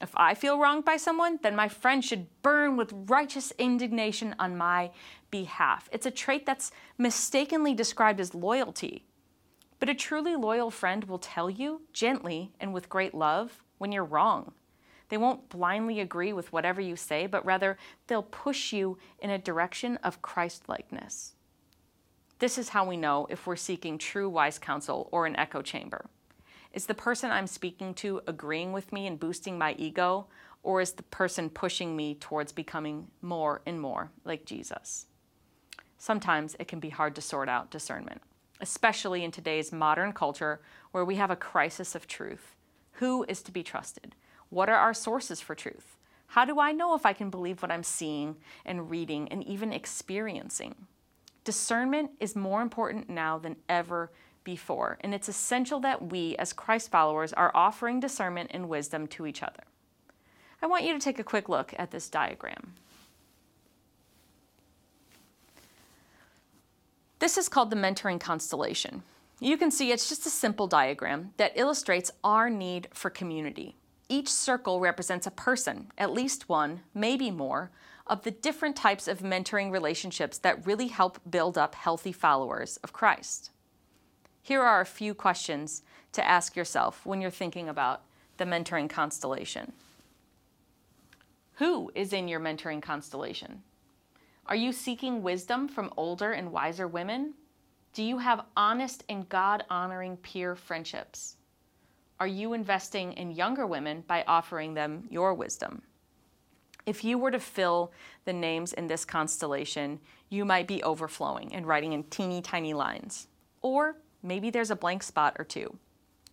If 0.00 0.10
I 0.16 0.34
feel 0.34 0.58
wronged 0.58 0.86
by 0.86 0.96
someone, 0.96 1.38
then 1.42 1.54
my 1.54 1.68
friend 1.68 2.02
should 2.02 2.26
burn 2.42 2.76
with 2.76 2.94
righteous 2.94 3.52
indignation 3.58 4.34
on 4.38 4.56
my 4.56 4.90
behalf. 5.30 5.88
It's 5.92 6.06
a 6.06 6.10
trait 6.10 6.46
that's 6.46 6.72
mistakenly 6.98 7.74
described 7.74 8.20
as 8.20 8.34
loyalty. 8.34 9.04
But 9.78 9.88
a 9.88 9.94
truly 9.94 10.36
loyal 10.36 10.70
friend 10.70 11.04
will 11.04 11.18
tell 11.18 11.48
you 11.48 11.82
gently 11.92 12.52
and 12.60 12.72
with 12.74 12.88
great 12.88 13.14
love 13.14 13.62
when 13.78 13.92
you're 13.92 14.04
wrong. 14.04 14.52
They 15.08 15.16
won't 15.16 15.48
blindly 15.48 16.00
agree 16.00 16.32
with 16.32 16.52
whatever 16.52 16.80
you 16.80 16.96
say, 16.96 17.26
but 17.26 17.44
rather 17.44 17.78
they'll 18.06 18.22
push 18.22 18.72
you 18.72 18.98
in 19.18 19.30
a 19.30 19.38
direction 19.38 19.96
of 20.04 20.22
Christlikeness. 20.22 21.34
This 22.38 22.56
is 22.56 22.70
how 22.70 22.86
we 22.86 22.96
know 22.96 23.26
if 23.28 23.46
we're 23.46 23.56
seeking 23.56 23.98
true 23.98 24.28
wise 24.28 24.58
counsel 24.58 25.08
or 25.12 25.26
an 25.26 25.36
echo 25.36 25.62
chamber. 25.62 26.06
Is 26.72 26.86
the 26.86 26.94
person 26.94 27.30
I'm 27.30 27.48
speaking 27.48 27.92
to 27.94 28.22
agreeing 28.26 28.72
with 28.72 28.92
me 28.92 29.06
and 29.06 29.18
boosting 29.18 29.58
my 29.58 29.74
ego, 29.76 30.26
or 30.62 30.80
is 30.80 30.92
the 30.92 31.02
person 31.02 31.50
pushing 31.50 31.96
me 31.96 32.14
towards 32.14 32.52
becoming 32.52 33.08
more 33.20 33.62
and 33.66 33.80
more 33.80 34.12
like 34.24 34.44
Jesus? 34.44 35.06
Sometimes 36.00 36.56
it 36.58 36.66
can 36.66 36.80
be 36.80 36.88
hard 36.88 37.14
to 37.16 37.20
sort 37.20 37.50
out 37.50 37.70
discernment, 37.70 38.22
especially 38.58 39.22
in 39.22 39.30
today's 39.30 39.70
modern 39.70 40.14
culture 40.14 40.62
where 40.92 41.04
we 41.04 41.16
have 41.16 41.30
a 41.30 41.36
crisis 41.36 41.94
of 41.94 42.08
truth. 42.08 42.56
Who 42.92 43.26
is 43.28 43.42
to 43.42 43.52
be 43.52 43.62
trusted? 43.62 44.14
What 44.48 44.70
are 44.70 44.78
our 44.78 44.94
sources 44.94 45.42
for 45.42 45.54
truth? 45.54 45.98
How 46.28 46.46
do 46.46 46.58
I 46.58 46.72
know 46.72 46.94
if 46.94 47.04
I 47.04 47.12
can 47.12 47.28
believe 47.28 47.60
what 47.60 47.70
I'm 47.70 47.82
seeing 47.82 48.36
and 48.64 48.90
reading 48.90 49.28
and 49.28 49.44
even 49.44 49.74
experiencing? 49.74 50.74
Discernment 51.44 52.12
is 52.18 52.34
more 52.34 52.62
important 52.62 53.10
now 53.10 53.36
than 53.36 53.56
ever 53.68 54.10
before, 54.42 54.96
and 55.02 55.12
it's 55.12 55.28
essential 55.28 55.80
that 55.80 56.10
we, 56.10 56.34
as 56.36 56.54
Christ 56.54 56.90
followers, 56.90 57.34
are 57.34 57.52
offering 57.54 58.00
discernment 58.00 58.52
and 58.54 58.70
wisdom 58.70 59.06
to 59.08 59.26
each 59.26 59.42
other. 59.42 59.64
I 60.62 60.66
want 60.66 60.84
you 60.84 60.94
to 60.94 60.98
take 60.98 61.18
a 61.18 61.24
quick 61.24 61.50
look 61.50 61.74
at 61.76 61.90
this 61.90 62.08
diagram. 62.08 62.72
This 67.20 67.36
is 67.36 67.50
called 67.50 67.68
the 67.68 67.76
mentoring 67.76 68.18
constellation. 68.18 69.02
You 69.40 69.58
can 69.58 69.70
see 69.70 69.92
it's 69.92 70.08
just 70.08 70.24
a 70.24 70.30
simple 70.30 70.66
diagram 70.66 71.32
that 71.36 71.52
illustrates 71.54 72.10
our 72.24 72.48
need 72.48 72.88
for 72.94 73.10
community. 73.10 73.76
Each 74.08 74.28
circle 74.28 74.80
represents 74.80 75.26
a 75.26 75.30
person, 75.30 75.92
at 75.98 76.14
least 76.14 76.48
one, 76.48 76.80
maybe 76.94 77.30
more, 77.30 77.70
of 78.06 78.22
the 78.22 78.30
different 78.30 78.74
types 78.74 79.06
of 79.06 79.20
mentoring 79.20 79.70
relationships 79.70 80.38
that 80.38 80.66
really 80.66 80.88
help 80.88 81.20
build 81.30 81.58
up 81.58 81.74
healthy 81.74 82.10
followers 82.10 82.78
of 82.78 82.94
Christ. 82.94 83.50
Here 84.42 84.62
are 84.62 84.80
a 84.80 84.86
few 84.86 85.12
questions 85.12 85.82
to 86.12 86.26
ask 86.26 86.56
yourself 86.56 87.04
when 87.04 87.20
you're 87.20 87.30
thinking 87.30 87.68
about 87.68 88.02
the 88.38 88.46
mentoring 88.46 88.88
constellation. 88.88 89.74
Who 91.56 91.92
is 91.94 92.14
in 92.14 92.28
your 92.28 92.40
mentoring 92.40 92.80
constellation? 92.80 93.62
Are 94.50 94.56
you 94.56 94.72
seeking 94.72 95.22
wisdom 95.22 95.68
from 95.68 95.94
older 95.96 96.32
and 96.32 96.50
wiser 96.50 96.88
women? 96.88 97.34
Do 97.92 98.02
you 98.02 98.18
have 98.18 98.46
honest 98.56 99.04
and 99.08 99.28
God 99.28 99.62
honoring 99.70 100.16
peer 100.16 100.56
friendships? 100.56 101.36
Are 102.18 102.26
you 102.26 102.52
investing 102.52 103.12
in 103.12 103.30
younger 103.30 103.64
women 103.64 104.02
by 104.08 104.24
offering 104.26 104.74
them 104.74 105.04
your 105.08 105.34
wisdom? 105.34 105.82
If 106.84 107.04
you 107.04 107.16
were 107.16 107.30
to 107.30 107.38
fill 107.38 107.92
the 108.24 108.32
names 108.32 108.72
in 108.72 108.88
this 108.88 109.04
constellation, 109.04 110.00
you 110.30 110.44
might 110.44 110.66
be 110.66 110.82
overflowing 110.82 111.54
and 111.54 111.64
writing 111.64 111.92
in 111.92 112.02
teeny 112.02 112.42
tiny 112.42 112.74
lines. 112.74 113.28
Or 113.62 113.98
maybe 114.20 114.50
there's 114.50 114.72
a 114.72 114.76
blank 114.76 115.04
spot 115.04 115.36
or 115.38 115.44
two. 115.44 115.78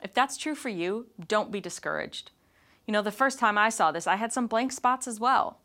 If 0.01 0.15
that's 0.15 0.37
true 0.37 0.55
for 0.55 0.69
you, 0.69 1.05
don't 1.27 1.51
be 1.51 1.61
discouraged. 1.61 2.31
You 2.87 2.93
know, 2.93 3.03
the 3.03 3.11
first 3.11 3.37
time 3.37 3.59
I 3.59 3.69
saw 3.69 3.91
this, 3.91 4.07
I 4.07 4.15
had 4.15 4.33
some 4.33 4.47
blank 4.47 4.71
spots 4.71 5.07
as 5.07 5.19
well. 5.19 5.59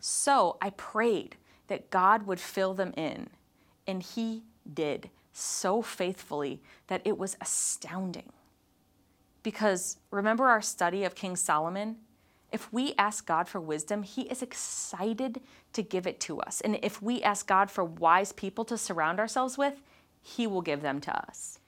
So 0.00 0.56
I 0.60 0.70
prayed 0.70 1.36
that 1.72 1.88
God 1.88 2.26
would 2.26 2.38
fill 2.38 2.74
them 2.74 2.92
in. 2.98 3.30
And 3.86 4.02
He 4.02 4.42
did 4.74 5.08
so 5.32 5.80
faithfully 5.80 6.60
that 6.88 7.00
it 7.06 7.16
was 7.16 7.38
astounding. 7.40 8.30
Because 9.42 9.96
remember 10.10 10.44
our 10.48 10.60
study 10.60 11.04
of 11.04 11.14
King 11.14 11.34
Solomon? 11.34 11.96
If 12.52 12.70
we 12.70 12.92
ask 12.98 13.26
God 13.26 13.48
for 13.48 13.58
wisdom, 13.58 14.02
He 14.02 14.22
is 14.22 14.42
excited 14.42 15.40
to 15.72 15.82
give 15.82 16.06
it 16.06 16.20
to 16.20 16.40
us. 16.40 16.60
And 16.60 16.78
if 16.82 17.00
we 17.00 17.22
ask 17.22 17.46
God 17.46 17.70
for 17.70 17.84
wise 17.84 18.32
people 18.32 18.66
to 18.66 18.76
surround 18.76 19.18
ourselves 19.18 19.56
with, 19.56 19.80
He 20.20 20.46
will 20.46 20.60
give 20.60 20.82
them 20.82 21.00
to 21.00 21.16
us. 21.26 21.58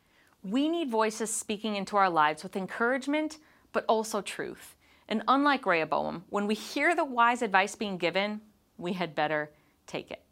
We 0.42 0.68
need 0.68 0.90
voices 0.90 1.32
speaking 1.32 1.76
into 1.76 1.96
our 1.96 2.11
lives 2.11 2.42
with 2.42 2.56
encouragement, 2.56 3.38
but 3.73 3.87
also 3.88 4.20
truth. 4.20 4.76
And 5.08 5.23
unlike 5.28 5.64
Rehoboam, 5.64 6.25
when 6.28 6.46
we 6.46 6.54
hear 6.54 6.94
the 6.94 7.06
wise 7.06 7.40
advice 7.40 7.75
being 7.75 7.96
given, 7.96 8.42
we 8.76 8.92
had 8.92 9.14
better 9.14 9.50
take 9.87 10.11
it. 10.11 10.23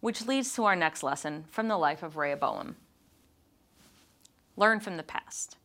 Which 0.00 0.26
leads 0.26 0.54
to 0.54 0.64
our 0.64 0.76
next 0.76 1.02
lesson 1.02 1.44
from 1.50 1.68
the 1.68 1.78
life 1.78 2.02
of 2.02 2.16
Rehoboam. 2.16 2.76
Learn 4.56 4.80
from 4.80 4.96
the 4.96 5.02
past. 5.02 5.56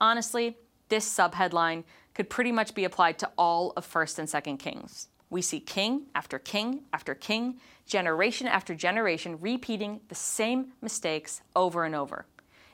Honestly, 0.00 0.56
this 0.88 1.08
subheadline 1.08 1.84
could 2.14 2.30
pretty 2.30 2.52
much 2.52 2.74
be 2.74 2.84
applied 2.84 3.18
to 3.18 3.30
all 3.36 3.72
of 3.76 3.90
1st 3.90 4.18
and 4.18 4.28
2nd 4.28 4.58
Kings. 4.58 5.08
We 5.28 5.42
see 5.42 5.60
king 5.60 6.06
after 6.14 6.38
king 6.38 6.82
after 6.92 7.14
king, 7.14 7.60
generation 7.86 8.46
after 8.46 8.74
generation, 8.74 9.38
repeating 9.40 10.00
the 10.08 10.14
same 10.14 10.72
mistakes 10.80 11.42
over 11.54 11.84
and 11.84 11.94
over. 11.94 12.26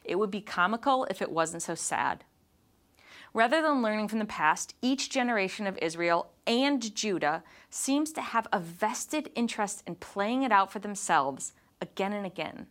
It 0.04 0.16
would 0.18 0.30
be 0.30 0.40
comical 0.40 1.04
if 1.08 1.22
it 1.22 1.30
wasn't 1.30 1.62
so 1.62 1.74
sad. 1.74 2.24
Rather 3.34 3.62
than 3.62 3.82
learning 3.82 4.08
from 4.08 4.18
the 4.18 4.24
past, 4.26 4.74
each 4.82 5.08
generation 5.08 5.66
of 5.66 5.78
Israel 5.80 6.30
and 6.46 6.94
Judah 6.94 7.42
seems 7.70 8.12
to 8.12 8.20
have 8.20 8.46
a 8.52 8.60
vested 8.60 9.30
interest 9.34 9.82
in 9.86 9.94
playing 9.94 10.42
it 10.42 10.52
out 10.52 10.70
for 10.70 10.80
themselves 10.80 11.54
again 11.80 12.12
and 12.12 12.26
again. 12.26 12.66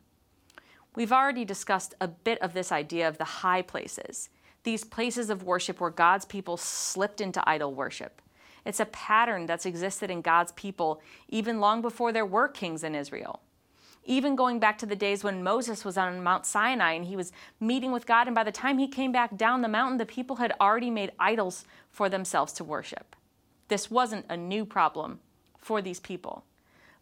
We've 0.95 1.11
already 1.11 1.45
discussed 1.45 1.95
a 1.99 2.07
bit 2.07 2.39
of 2.41 2.53
this 2.53 2.71
idea 2.71 3.07
of 3.07 3.17
the 3.17 3.23
high 3.23 3.63
places, 3.63 4.29
these 4.63 4.83
places 4.83 5.31
of 5.31 5.43
worship 5.43 5.79
where 5.79 5.89
God's 5.89 6.25
people 6.25 6.57
slipped 6.57 7.21
into 7.21 7.47
idol 7.49 7.73
worship. 7.73 8.21
It's 8.63 8.79
a 8.79 8.85
pattern 8.85 9.47
that's 9.47 9.65
existed 9.65 10.11
in 10.11 10.21
God's 10.21 10.51
people 10.51 11.01
even 11.27 11.59
long 11.59 11.81
before 11.81 12.11
there 12.11 12.25
were 12.25 12.47
kings 12.47 12.83
in 12.83 12.93
Israel 12.93 13.41
even 14.03 14.35
going 14.35 14.59
back 14.59 14.77
to 14.79 14.85
the 14.85 14.95
days 14.95 15.23
when 15.23 15.43
Moses 15.43 15.85
was 15.85 15.97
on 15.97 16.23
Mount 16.23 16.45
Sinai 16.45 16.93
and 16.93 17.05
he 17.05 17.15
was 17.15 17.31
meeting 17.59 17.91
with 17.91 18.05
God, 18.05 18.27
and 18.27 18.35
by 18.35 18.43
the 18.43 18.51
time 18.51 18.77
he 18.77 18.87
came 18.87 19.11
back 19.11 19.37
down 19.37 19.61
the 19.61 19.67
mountain, 19.67 19.97
the 19.97 20.05
people 20.05 20.37
had 20.37 20.53
already 20.59 20.89
made 20.89 21.11
idols 21.19 21.65
for 21.91 22.09
themselves 22.09 22.53
to 22.53 22.63
worship. 22.63 23.15
This 23.67 23.91
wasn't 23.91 24.25
a 24.27 24.35
new 24.35 24.65
problem 24.65 25.19
for 25.57 25.81
these 25.81 25.99
people. 25.99 26.43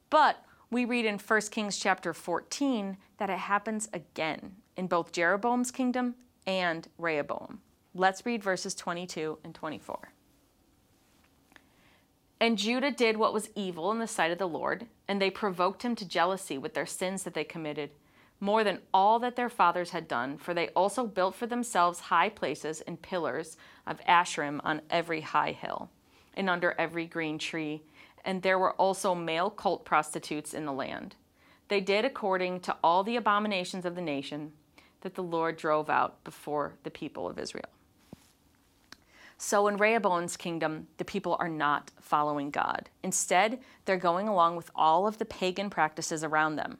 But 0.10 0.44
we 0.70 0.86
read 0.86 1.06
in 1.06 1.18
1 1.18 1.41
Kings 1.51 1.77
chapter 1.77 2.13
14 2.13 2.98
that 3.18 3.29
it 3.29 3.39
happens 3.39 3.89
again 3.94 4.56
in 4.75 4.88
both 4.88 5.12
Jeroboam's 5.12 5.72
kingdom 5.72 6.15
and 6.46 6.88
Rehoboam. 6.98 7.62
Let's 7.96 8.25
read 8.25 8.44
verses 8.44 8.75
22 8.75 9.39
and 9.44 9.56
24. 9.56 10.12
And 12.39 12.58
Judah 12.58 12.91
did 12.91 13.18
what 13.18 13.34
was 13.34 13.50
evil 13.56 13.91
in 13.91 14.00
the 14.00 14.08
sight 14.08 14.32
of 14.32 14.38
the 14.38 14.48
Lord, 14.48 14.86
and 15.10 15.20
they 15.20 15.32
provoked 15.32 15.82
him 15.82 15.96
to 15.96 16.08
jealousy 16.08 16.56
with 16.56 16.75
their 16.75 16.86
sins 16.86 17.24
that 17.24 17.34
they 17.34 17.44
committed, 17.44 17.89
more 18.39 18.63
than 18.63 18.80
all 18.94 19.18
that 19.18 19.36
their 19.36 19.50
fathers 19.50 19.89
had 19.89 20.08
done, 20.08 20.38
for 20.38 20.54
they 20.54 20.70
also 20.70 21.08
built 21.08 21.34
for 21.34 21.48
themselves 21.48 22.00
high 22.00 22.30
places 22.30 22.80
and 22.82 23.01
pillars 23.01 23.58
of 23.88 24.00
Asherim 24.06 24.62
on 24.63 24.82
every 24.92 25.22
high 25.22 25.51
hill, 25.51 25.89
and 26.36 26.48
under 26.48 26.75
every 26.78 27.08
green 27.08 27.39
tree, 27.39 27.82
and 28.24 28.44
there 28.44 28.60
were 28.60 28.74
also 28.74 29.16
male 29.16 29.50
cult 29.50 29.84
prostitutes 29.84 30.54
in 30.54 30.66
the 30.66 30.72
land. 30.72 31.16
They 31.70 31.82
did 31.82 32.06
according 32.06 32.60
to 32.62 32.78
all 32.84 33.04
the 33.04 33.16
abominations 33.16 33.86
of 33.86 33.96
the 33.96 34.01
nation 34.01 34.51
that 35.01 35.16
the 35.16 35.24
Lord 35.24 35.58
drove 35.58 35.89
out 35.89 36.24
before 36.24 36.74
the 36.84 36.92
people 36.92 37.28
of 37.28 37.39
Israel. 37.39 37.70
So 39.41 39.69
in 39.69 39.77
Rehoboam's 39.77 40.36
kingdom, 40.36 40.88
the 40.98 41.05
people 41.05 41.38
are 41.39 41.48
not 41.48 41.91
following 42.01 42.51
God. 42.51 42.89
Instead, 43.03 43.60
they're 43.86 43.96
going 43.96 44.27
along 44.27 44.58
with 44.58 44.69
all 44.75 45.08
of 45.08 45.17
the 45.17 45.24
pagan 45.24 45.69
practices 45.69 46.25
around 46.25 46.58
them. 46.58 46.77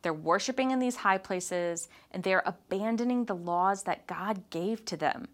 They're 0.00 0.14
worshiping 0.14 0.70
in 0.70 0.78
these 0.78 0.96
high 0.96 1.18
places 1.18 1.90
and 2.10 2.22
they're 2.22 2.42
abandoning 2.46 3.26
the 3.26 3.36
laws 3.36 3.82
that 3.82 4.06
God 4.06 4.48
gave 4.48 4.82
to 4.86 4.96
them. 4.96 5.28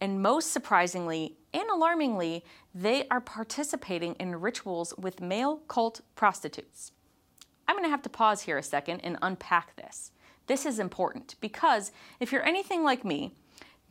And 0.00 0.20
most 0.20 0.50
surprisingly 0.50 1.36
and 1.54 1.70
alarmingly, 1.70 2.44
they 2.74 3.06
are 3.08 3.20
participating 3.20 4.14
in 4.14 4.40
rituals 4.40 4.92
with 4.98 5.20
male 5.20 5.58
cult 5.68 6.00
prostitutes. 6.16 6.90
I'm 7.68 7.76
going 7.76 7.86
to 7.86 7.90
have 7.90 8.02
to 8.02 8.08
pause 8.08 8.42
here 8.42 8.58
a 8.58 8.62
second 8.64 9.02
and 9.04 9.18
unpack 9.22 9.76
this. 9.76 10.10
This 10.48 10.66
is 10.66 10.80
important 10.80 11.36
because 11.40 11.92
if 12.18 12.32
you're 12.32 12.44
anything 12.44 12.82
like 12.82 13.04
me, 13.04 13.36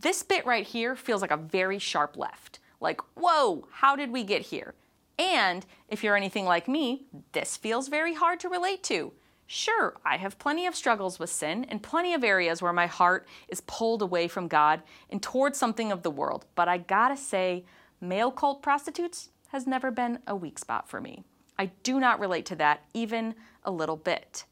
this 0.02 0.24
bit 0.24 0.46
right 0.46 0.66
here 0.66 0.96
feels 0.96 1.22
like 1.22 1.32
a 1.32 1.38
very 1.38 1.80
sharp 1.80 2.18
left. 2.18 2.60
Like, 2.80 3.02
whoa, 3.16 3.68
how 3.72 3.96
did 3.96 4.12
we 4.12 4.24
get 4.24 4.42
here? 4.42 4.74
And 5.18 5.66
if 5.88 6.04
you're 6.04 6.18
anything 6.18 6.46
like 6.46 6.68
me, 6.68 7.06
this 7.32 7.56
feels 7.56 7.88
very 7.88 8.16
hard 8.16 8.40
to 8.40 8.50
relate 8.50 8.84
to. 8.84 9.14
Sure, 9.46 9.98
I 10.06 10.18
have 10.18 10.40
plenty 10.40 10.66
of 10.66 10.76
struggles 10.76 11.20
with 11.20 11.30
sin 11.30 11.66
and 11.66 11.84
plenty 11.84 12.14
of 12.14 12.24
areas 12.24 12.62
where 12.62 12.74
my 12.74 12.88
heart 12.88 13.28
is 13.50 13.62
pulled 13.62 14.02
away 14.02 14.28
from 14.28 14.48
God 14.48 14.82
and 15.10 15.22
towards 15.22 15.60
something 15.60 15.92
of 15.92 16.04
the 16.04 16.10
world, 16.10 16.46
but 16.56 16.70
I 16.70 16.78
gotta 16.78 17.18
say, 17.18 17.66
male 18.00 18.32
cult 18.32 18.64
prostitutes 18.64 19.30
has 19.50 19.68
never 19.68 19.92
been 19.92 20.20
a 20.26 20.36
weak 20.36 20.58
spot 20.58 20.90
for 20.90 21.02
me. 21.02 21.24
I 21.60 21.72
do 21.84 22.00
not 22.00 22.20
relate 22.20 22.46
to 22.48 22.56
that 22.56 22.86
even 22.94 23.36
a 23.64 23.72
little 23.72 23.98
bit. 23.98 24.46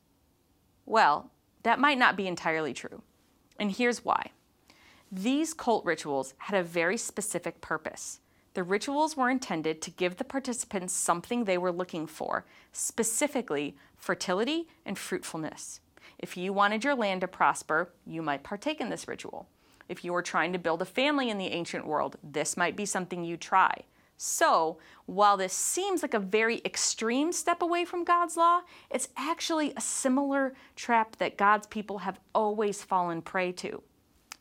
Well, 0.86 1.32
that 1.64 1.80
might 1.80 1.98
not 1.98 2.18
be 2.18 2.28
entirely 2.28 2.74
true. 2.74 3.02
And 3.58 3.72
here's 3.72 4.04
why. 4.04 4.32
These 5.12 5.56
cult 5.56 5.86
rituals 5.86 6.36
had 6.38 6.60
a 6.60 6.64
very 6.64 6.96
specific 6.96 7.62
purpose. 7.62 8.20
The 8.54 8.62
rituals 8.62 9.18
were 9.18 9.30
intended 9.30 9.82
to 9.82 9.92
give 9.92 10.18
the 10.18 10.24
participants 10.24 10.94
something 10.94 11.44
they 11.44 11.58
were 11.58 11.72
looking 11.72 12.06
for, 12.06 12.46
specifically 12.74 13.76
fertility 13.96 14.68
and 14.86 15.00
fruitfulness. 15.00 15.80
If 16.20 16.38
you 16.38 16.54
wanted 16.54 16.84
your 16.84 16.94
land 16.94 17.22
to 17.22 17.28
prosper, 17.28 17.92
you 18.06 18.22
might 18.22 18.44
partake 18.44 18.80
in 18.80 18.90
this 18.90 19.08
ritual. 19.08 19.48
If 19.88 20.04
you 20.04 20.14
were 20.14 20.22
trying 20.22 20.54
to 20.54 20.60
build 20.60 20.84
a 20.84 20.86
family 20.86 21.32
in 21.32 21.40
the 21.40 21.48
ancient 21.48 21.88
world, 21.88 22.18
this 22.24 22.56
might 22.56 22.76
be 22.76 22.86
something 22.86 23.24
you 23.24 23.36
try. 23.36 23.86
So, 24.18 24.78
while 25.08 25.38
this 25.38 25.54
seems 25.54 26.04
like 26.04 26.14
a 26.14 26.20
very 26.20 26.62
extreme 26.66 27.32
step 27.32 27.64
away 27.64 27.86
from 27.86 28.04
God's 28.04 28.38
law, 28.38 28.62
it's 28.92 29.08
actually 29.18 29.74
a 29.76 29.82
similar 29.82 30.54
trap 30.76 31.16
that 31.16 31.38
God's 31.38 31.66
people 31.66 32.00
have 32.00 32.20
always 32.36 32.84
fallen 32.84 33.22
prey 33.24 33.52
to. 33.54 33.82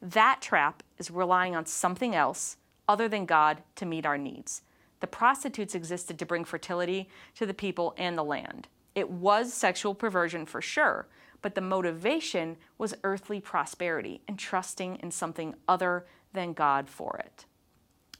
That 0.01 0.41
trap 0.41 0.83
is 0.99 1.11
relying 1.11 1.57
on 1.57 1.67
something 1.67 2.15
else 2.15 2.57
other 2.89 3.09
than 3.09 3.27
God 3.27 3.63
to 3.77 3.87
meet 3.87 4.07
our 4.07 4.19
needs. 4.19 4.63
The 5.01 5.07
prostitutes 5.07 5.75
existed 5.75 6.19
to 6.19 6.27
bring 6.27 6.45
fertility 6.45 7.09
to 7.37 7.47
the 7.47 7.55
people 7.55 7.95
and 7.97 8.17
the 8.17 8.25
land. 8.25 8.69
It 8.95 9.11
was 9.11 9.53
sexual 9.53 9.95
perversion 9.95 10.47
for 10.47 10.61
sure, 10.61 11.07
but 11.41 11.55
the 11.55 11.61
motivation 11.61 12.57
was 12.79 12.95
earthly 13.05 13.41
prosperity 13.41 14.21
and 14.27 14.39
trusting 14.39 14.97
in 14.97 15.11
something 15.11 15.55
other 15.69 16.07
than 16.33 16.53
God 16.53 16.89
for 16.89 17.21
it. 17.25 17.45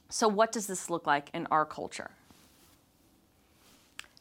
So, 0.09 0.27
what 0.27 0.51
does 0.51 0.67
this 0.67 0.89
look 0.89 1.05
like 1.05 1.29
in 1.33 1.47
our 1.51 1.65
culture? 1.65 2.11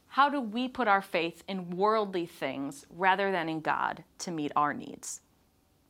How 0.09 0.29
do 0.29 0.41
we 0.41 0.69
put 0.69 0.89
our 0.89 1.03
faith 1.03 1.45
in 1.47 1.71
worldly 1.71 2.27
things 2.27 2.85
rather 2.91 3.31
than 3.31 3.49
in 3.49 3.61
God 3.61 4.03
to 4.19 4.31
meet 4.31 4.53
our 4.57 4.75
needs? 4.75 5.21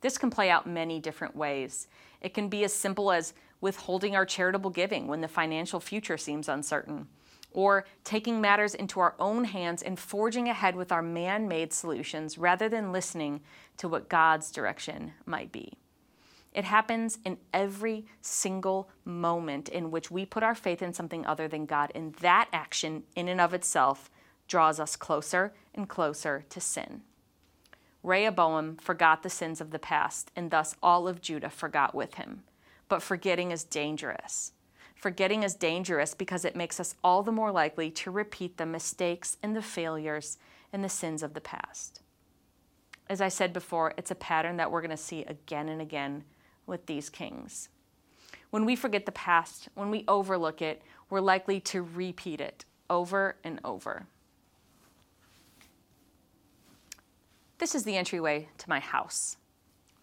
This 0.01 0.19
can 0.19 0.31
play 0.31 0.51
out 0.51 0.67
many 0.67 1.01
different 1.01 1.35
ways. 1.35 1.89
It 2.21 2.35
can 2.35 2.49
be 2.49 2.65
as 2.65 2.73
simple 2.73 3.11
as 3.11 3.35
withholding 3.61 4.15
our 4.15 4.25
charitable 4.25 4.71
giving 4.71 5.09
when 5.09 5.21
the 5.21 5.29
financial 5.29 5.81
future 5.81 6.17
seems 6.17 6.49
uncertain, 6.49 7.09
or 7.53 7.85
taking 8.05 8.41
matters 8.41 8.75
into 8.75 9.01
our 9.01 9.15
own 9.19 9.45
hands 9.45 9.83
and 9.83 9.99
forging 9.99 10.49
ahead 10.49 10.77
with 10.77 10.93
our 10.93 11.03
man 11.03 11.49
made 11.49 11.73
solutions 11.73 12.39
rather 12.39 12.69
than 12.69 12.93
listening 12.93 13.41
to 13.77 13.89
what 13.89 14.09
God's 14.09 14.53
direction 14.53 15.13
might 15.27 15.51
be. 15.51 15.73
It 16.53 16.65
happens 16.65 17.19
in 17.25 17.39
every 17.53 18.07
single 18.21 18.91
moment 19.05 19.69
in 19.69 19.91
which 19.91 20.11
we 20.11 20.25
put 20.25 20.43
our 20.43 20.55
faith 20.55 20.83
in 20.83 20.93
something 20.93 21.27
other 21.27 21.47
than 21.49 21.67
God, 21.67 21.93
and 21.95 22.15
that 22.17 22.49
action, 22.53 23.03
in 23.15 23.29
and 23.29 23.41
of 23.41 23.55
itself, 23.55 24.11
draws 24.47 24.81
us 24.81 24.97
closer 24.97 25.53
and 25.75 25.89
closer 25.89 26.45
to 26.49 26.61
sin. 26.61 27.03
Rehoboam 28.03 28.77
forgot 28.77 29.23
the 29.23 29.31
sins 29.31 29.61
of 29.61 29.71
the 29.71 29.79
past, 29.79 30.31
and 30.37 30.51
thus 30.51 30.77
all 30.83 31.09
of 31.09 31.21
Judah 31.21 31.51
forgot 31.51 31.95
with 31.95 32.15
him. 32.15 32.45
But 32.89 33.03
forgetting 33.03 33.51
is 33.51 33.65
dangerous. 33.65 34.53
Forgetting 34.95 35.43
is 35.43 35.55
dangerous 35.55 36.15
because 36.15 36.45
it 36.45 36.57
makes 36.57 36.81
us 36.81 36.95
all 37.05 37.23
the 37.23 37.33
more 37.33 37.53
likely 37.53 37.91
to 37.91 38.11
repeat 38.11 38.57
the 38.57 38.67
mistakes 38.67 39.37
and 39.43 39.55
the 39.55 39.63
failures 39.63 40.39
and 40.73 40.83
the 40.83 40.89
sins 40.89 41.23
of 41.23 41.35
the 41.35 41.41
past. 41.41 42.01
As 43.09 43.21
I 43.21 43.29
said 43.29 43.53
before, 43.53 43.95
it's 43.97 44.11
a 44.11 44.17
pattern 44.17 44.57
that 44.57 44.71
we're 44.71 44.83
going 44.83 44.91
to 44.91 44.97
see 44.97 45.23
again 45.23 45.69
and 45.69 45.81
again 45.81 46.25
with 46.67 46.87
these 46.87 47.09
kings. 47.09 47.69
When 48.51 48.65
we 48.65 48.77
forget 48.77 49.07
the 49.07 49.13
past, 49.13 49.69
when 49.75 49.91
we 49.91 50.05
overlook 50.09 50.63
it, 50.63 50.83
we're 51.11 51.21
likely 51.21 51.61
to 51.61 51.83
repeat 51.83 52.41
it 52.41 52.65
over 52.91 53.37
and 53.45 53.61
over. 53.65 54.07
This 57.59 57.75
is 57.75 57.83
the 57.83 57.97
entryway 57.97 58.49
to 58.59 58.69
my 58.69 58.79
house. 58.79 59.37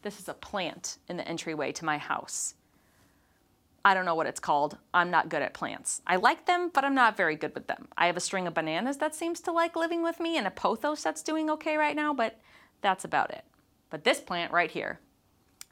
This 0.01 0.19
is 0.19 0.27
a 0.27 0.33
plant 0.33 0.97
in 1.07 1.15
the 1.17 1.27
entryway 1.27 1.71
to 1.73 1.85
my 1.85 1.97
house. 1.97 2.55
I 3.85 3.93
don't 3.93 4.05
know 4.05 4.15
what 4.15 4.27
it's 4.27 4.39
called. 4.41 4.77
I'm 4.93 5.09
not 5.09 5.29
good 5.29 5.41
at 5.41 5.53
plants. 5.53 6.01
I 6.05 6.17
like 6.17 6.47
them, 6.47 6.69
but 6.73 6.83
I'm 6.83 6.95
not 6.95 7.15
very 7.15 7.35
good 7.35 7.53
with 7.53 7.67
them. 7.67 7.87
I 7.97 8.07
have 8.07 8.17
a 8.17 8.21
string 8.21 8.45
of 8.45 8.53
bananas 8.53 8.97
that 8.97 9.15
seems 9.15 9.39
to 9.41 9.51
like 9.51 9.75
living 9.75 10.03
with 10.03 10.19
me 10.19 10.37
and 10.37 10.47
a 10.47 10.51
pothos 10.51 11.01
that's 11.01 11.23
doing 11.23 11.49
okay 11.51 11.77
right 11.77 11.95
now, 11.95 12.13
but 12.13 12.41
that's 12.81 13.05
about 13.05 13.31
it. 13.31 13.45
But 13.89 14.03
this 14.03 14.19
plant 14.19 14.51
right 14.51 14.71
here, 14.71 14.99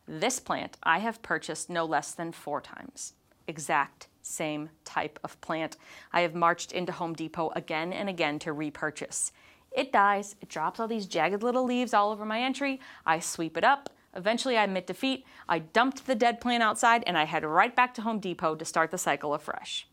this 0.07 0.39
plant 0.39 0.77
I 0.83 0.99
have 0.99 1.21
purchased 1.21 1.69
no 1.69 1.85
less 1.85 2.13
than 2.13 2.31
four 2.31 2.61
times. 2.61 3.13
Exact 3.47 4.07
same 4.21 4.69
type 4.85 5.19
of 5.23 5.41
plant. 5.41 5.75
I 6.13 6.21
have 6.21 6.33
marched 6.33 6.71
into 6.71 6.93
Home 6.93 7.13
Depot 7.13 7.51
again 7.55 7.91
and 7.91 8.07
again 8.07 8.39
to 8.39 8.53
repurchase. 8.53 9.33
It 9.75 9.91
dies, 9.91 10.35
it 10.41 10.49
drops 10.49 10.79
all 10.79 10.87
these 10.87 11.07
jagged 11.07 11.41
little 11.41 11.63
leaves 11.63 11.93
all 11.93 12.11
over 12.11 12.25
my 12.25 12.41
entry. 12.41 12.79
I 13.05 13.19
sweep 13.19 13.57
it 13.57 13.63
up. 13.63 13.89
Eventually, 14.15 14.57
I 14.57 14.63
admit 14.63 14.85
defeat. 14.85 15.25
I 15.49 15.59
dumped 15.59 16.05
the 16.05 16.13
dead 16.15 16.39
plant 16.39 16.61
outside 16.61 17.03
and 17.07 17.17
I 17.17 17.23
head 17.23 17.43
right 17.43 17.75
back 17.75 17.95
to 17.95 18.01
Home 18.03 18.19
Depot 18.19 18.55
to 18.55 18.65
start 18.65 18.91
the 18.91 18.97
cycle 18.97 19.33
afresh. 19.33 19.87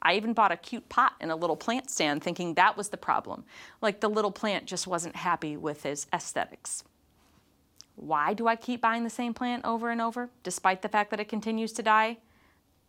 I 0.00 0.14
even 0.14 0.34
bought 0.34 0.52
a 0.52 0.56
cute 0.56 0.88
pot 0.88 1.14
and 1.20 1.32
a 1.32 1.36
little 1.36 1.56
plant 1.56 1.90
stand 1.90 2.22
thinking 2.22 2.54
that 2.54 2.76
was 2.76 2.90
the 2.90 2.96
problem. 2.96 3.44
Like 3.82 4.00
the 4.00 4.08
little 4.08 4.30
plant 4.30 4.66
just 4.66 4.86
wasn't 4.86 5.16
happy 5.16 5.56
with 5.56 5.82
his 5.82 6.06
aesthetics. 6.12 6.84
Why 7.96 8.34
do 8.34 8.46
I 8.46 8.54
keep 8.54 8.80
buying 8.80 9.02
the 9.02 9.10
same 9.10 9.34
plant 9.34 9.64
over 9.64 9.90
and 9.90 10.00
over, 10.00 10.30
despite 10.44 10.82
the 10.82 10.88
fact 10.88 11.10
that 11.10 11.18
it 11.18 11.28
continues 11.28 11.72
to 11.72 11.82
die? 11.82 12.18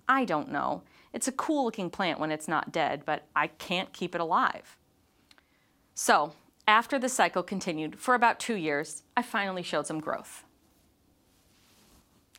I 0.07 0.25
don't 0.25 0.51
know. 0.51 0.83
It's 1.13 1.27
a 1.27 1.31
cool 1.31 1.65
looking 1.65 1.89
plant 1.89 2.19
when 2.19 2.31
it's 2.31 2.47
not 2.47 2.71
dead, 2.71 3.03
but 3.05 3.25
I 3.35 3.47
can't 3.47 3.93
keep 3.93 4.13
it 4.13 4.21
alive. 4.21 4.77
So, 5.99 6.33
after 6.67 6.99
the 6.99 7.09
cycle 7.09 7.41
continued 7.41 7.97
for 7.97 8.13
about 8.13 8.39
two 8.39 8.53
years, 8.53 9.01
I 9.17 9.23
finally 9.23 9.63
showed 9.63 9.87
some 9.87 9.99
growth. 9.99 10.43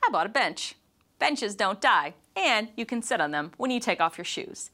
I 0.00 0.12
bought 0.12 0.26
a 0.26 0.28
bench. 0.28 0.76
Benches 1.18 1.56
don't 1.56 1.80
die, 1.80 2.14
and 2.36 2.68
you 2.76 2.86
can 2.86 3.02
sit 3.02 3.20
on 3.20 3.32
them 3.32 3.50
when 3.56 3.72
you 3.72 3.80
take 3.80 4.00
off 4.00 4.16
your 4.16 4.24
shoes. 4.24 4.70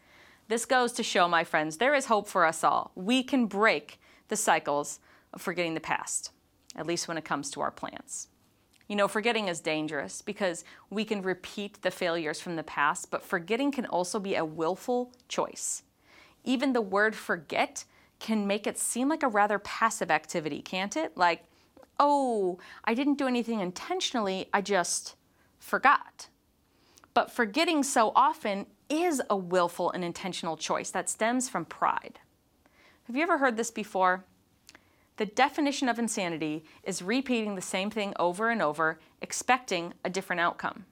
This 0.49 0.67
goes 0.67 0.93
to 0.93 1.03
show, 1.03 1.27
my 1.27 1.45
friends, 1.45 1.79
there 1.79 1.95
is 1.95 2.07
hope 2.07 2.29
for 2.29 2.45
us 2.45 2.63
all. 2.63 2.93
We 2.95 3.23
can 3.23 3.47
break 3.47 3.99
the 4.29 4.37
cycles 4.37 5.01
of 5.33 5.41
forgetting 5.41 5.73
the 5.73 5.81
past, 5.81 6.31
at 6.77 6.87
least 6.87 7.09
when 7.09 7.17
it 7.17 7.25
comes 7.25 7.51
to 7.53 7.63
our 7.63 7.71
plants. 7.71 8.29
You 8.87 8.97
know, 8.97 9.09
forgetting 9.09 9.49
is 9.49 9.61
dangerous 9.61 10.21
because 10.21 10.63
we 10.91 11.07
can 11.07 11.23
repeat 11.23 11.81
the 11.81 11.91
failures 11.91 12.39
from 12.39 12.57
the 12.57 12.63
past, 12.63 13.11
but 13.11 13.23
forgetting 13.23 13.73
can 13.73 13.87
also 13.87 14.21
be 14.21 14.35
a 14.35 14.45
willful 14.45 15.11
choice. 15.27 15.85
Even 16.45 16.75
the 16.75 16.83
word 16.83 17.17
forget 17.17 17.87
can 18.25 18.47
make 18.47 18.67
it 18.67 18.79
seem 18.79 19.11
like 19.11 19.23
a 19.23 19.29
rather 19.29 19.59
passive 19.59 20.11
activity, 20.11 20.63
can't 20.63 20.97
it? 20.97 21.15
Like, 21.15 21.45
oh, 22.01 22.59
I 22.83 22.95
didn't 22.95 23.19
do 23.19 23.27
anything 23.27 23.61
intentionally, 23.61 24.49
I 24.51 24.63
just 24.63 25.15
forgot. 25.59 26.29
But 27.13 27.31
forgetting 27.31 27.83
so 27.83 28.13
often 28.17 28.65
is 28.89 29.21
a 29.29 29.37
willful 29.37 29.91
and 29.91 30.03
intentional 30.03 30.57
choice 30.57 30.91
that 30.93 31.11
stems 31.11 31.51
from 31.51 31.67
pride. 31.67 32.19
Have 33.09 33.15
you 33.15 33.23
ever 33.23 33.37
heard 33.37 33.59
this 33.59 33.71
before? 33.71 34.25
The 35.19 35.27
definition 35.27 35.91
of 35.91 35.99
insanity 35.99 36.65
is 36.83 37.03
repeating 37.03 37.57
the 37.57 37.61
same 37.61 37.91
thing 37.91 38.15
over 38.19 38.49
and 38.49 38.63
over, 38.63 39.01
expecting 39.21 39.93
a 40.03 40.09
different 40.09 40.41
outcome. 40.41 40.87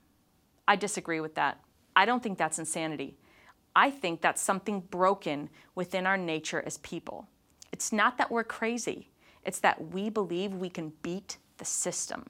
I 0.69 0.77
disagree 0.77 1.21
with 1.21 1.35
that. 1.37 1.65
I 1.97 2.05
don't 2.05 2.23
think 2.23 2.37
that's 2.37 2.59
insanity. 2.59 3.17
I 3.75 3.91
think 3.91 4.21
that's 4.21 4.43
something 4.43 4.81
broken 4.81 5.49
within 5.75 6.07
our 6.07 6.17
nature 6.17 6.63
as 6.65 6.79
people. 6.79 7.29
It's 7.73 7.93
not 7.93 8.19
that 8.19 8.31
we're 8.31 8.45
crazy, 8.45 9.11
it's 9.45 9.61
that 9.61 9.93
we 9.93 10.11
believe 10.11 10.55
we 10.55 10.71
can 10.71 10.93
beat 11.03 11.39
the 11.59 11.65
system. 11.65 12.27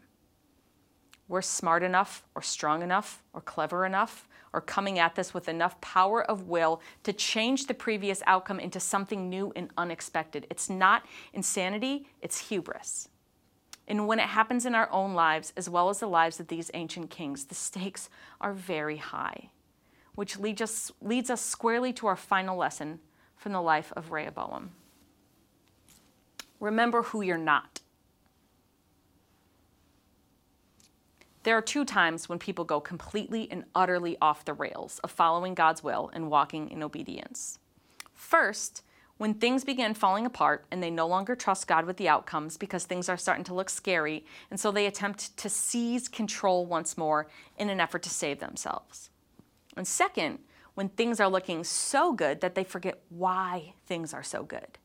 We're 1.29 1.43
smart 1.43 1.83
enough, 1.83 2.25
or 2.35 2.43
strong 2.43 2.83
enough, 2.83 3.23
or 3.33 3.41
clever 3.41 3.87
enough, 3.87 4.29
or 4.53 4.61
coming 4.61 4.99
at 4.99 5.15
this 5.15 5.33
with 5.33 5.49
enough 5.49 5.81
power 5.81 6.23
of 6.23 6.49
will 6.49 6.81
to 7.05 7.13
change 7.13 7.67
the 7.67 7.75
previous 7.75 8.23
outcome 8.27 8.61
into 8.61 8.79
something 8.79 9.31
new 9.31 9.53
and 9.57 9.71
unexpected. 9.79 10.47
It's 10.51 10.69
not 10.69 11.07
insanity, 11.33 12.07
it's 12.21 12.51
hubris. 12.51 13.09
And 13.89 14.07
when 14.07 14.19
it 14.19 14.29
happens 14.29 14.67
in 14.67 14.75
our 14.75 14.91
own 14.93 15.15
lives, 15.15 15.53
as 15.57 15.71
well 15.71 15.89
as 15.89 16.01
the 16.01 16.07
lives 16.07 16.39
of 16.39 16.49
these 16.49 16.71
ancient 16.75 17.11
kings, 17.11 17.47
the 17.47 17.55
stakes 17.55 18.11
are 18.41 18.53
very 18.53 18.99
high, 18.99 19.51
which 20.15 20.39
leads 20.39 20.61
us, 20.61 20.93
leads 21.01 21.31
us 21.31 21.41
squarely 21.41 21.93
to 21.95 22.07
our 22.07 22.17
final 22.17 22.57
lesson 22.57 23.01
from 23.37 23.53
the 23.53 23.63
life 23.63 23.93
of 23.97 24.13
Rehoboam. 24.13 24.71
Remember 26.61 27.03
who 27.03 27.23
you're 27.23 27.39
not. 27.39 27.81
There 31.43 31.57
are 31.57 31.63
two 31.63 31.85
times 31.85 32.29
when 32.29 32.39
people 32.39 32.65
go 32.65 32.81
completely 32.81 33.49
and 33.51 33.65
utterly 33.75 34.17
off 34.23 34.45
the 34.45 34.53
rails 34.53 35.01
of 35.03 35.11
following 35.11 35.55
God's 35.55 35.83
will 35.83 36.09
and 36.15 36.31
walking 36.31 36.71
in 36.71 36.85
obedience. 36.85 37.59
First, 38.15 38.85
when 39.19 39.35
things 39.35 39.65
begin 39.65 39.95
falling 39.95 40.25
apart 40.25 40.65
and 40.71 40.83
they 40.83 40.91
no 40.91 41.07
longer 41.07 41.35
trust 41.35 41.67
God 41.67 41.85
with 41.85 41.97
the 41.97 42.09
outcomes 42.09 42.57
because 42.57 42.85
things 42.85 43.09
are 43.09 43.17
starting 43.17 43.45
to 43.45 43.55
look 43.55 43.71
scary, 43.71 44.25
and 44.51 44.61
so 44.61 44.71
they 44.71 44.87
attempt 44.87 45.37
to 45.39 45.49
seize 45.49 46.09
control 46.09 46.65
once 46.65 46.97
more 46.97 47.27
in 47.59 47.71
an 47.71 47.81
effort 47.81 48.03
to 48.03 48.11
save 48.11 48.39
themselves. 48.39 49.11
And 49.77 49.87
second, 49.87 50.39
when 50.75 50.89
things 50.89 51.21
are 51.21 51.29
looking 51.29 51.65
so 51.65 52.13
good 52.13 52.41
that 52.41 52.55
they 52.55 52.65
forget 52.65 53.03
why 53.09 53.75
things 53.87 54.15
are 54.15 54.23
so 54.23 54.43
good. 54.43 54.79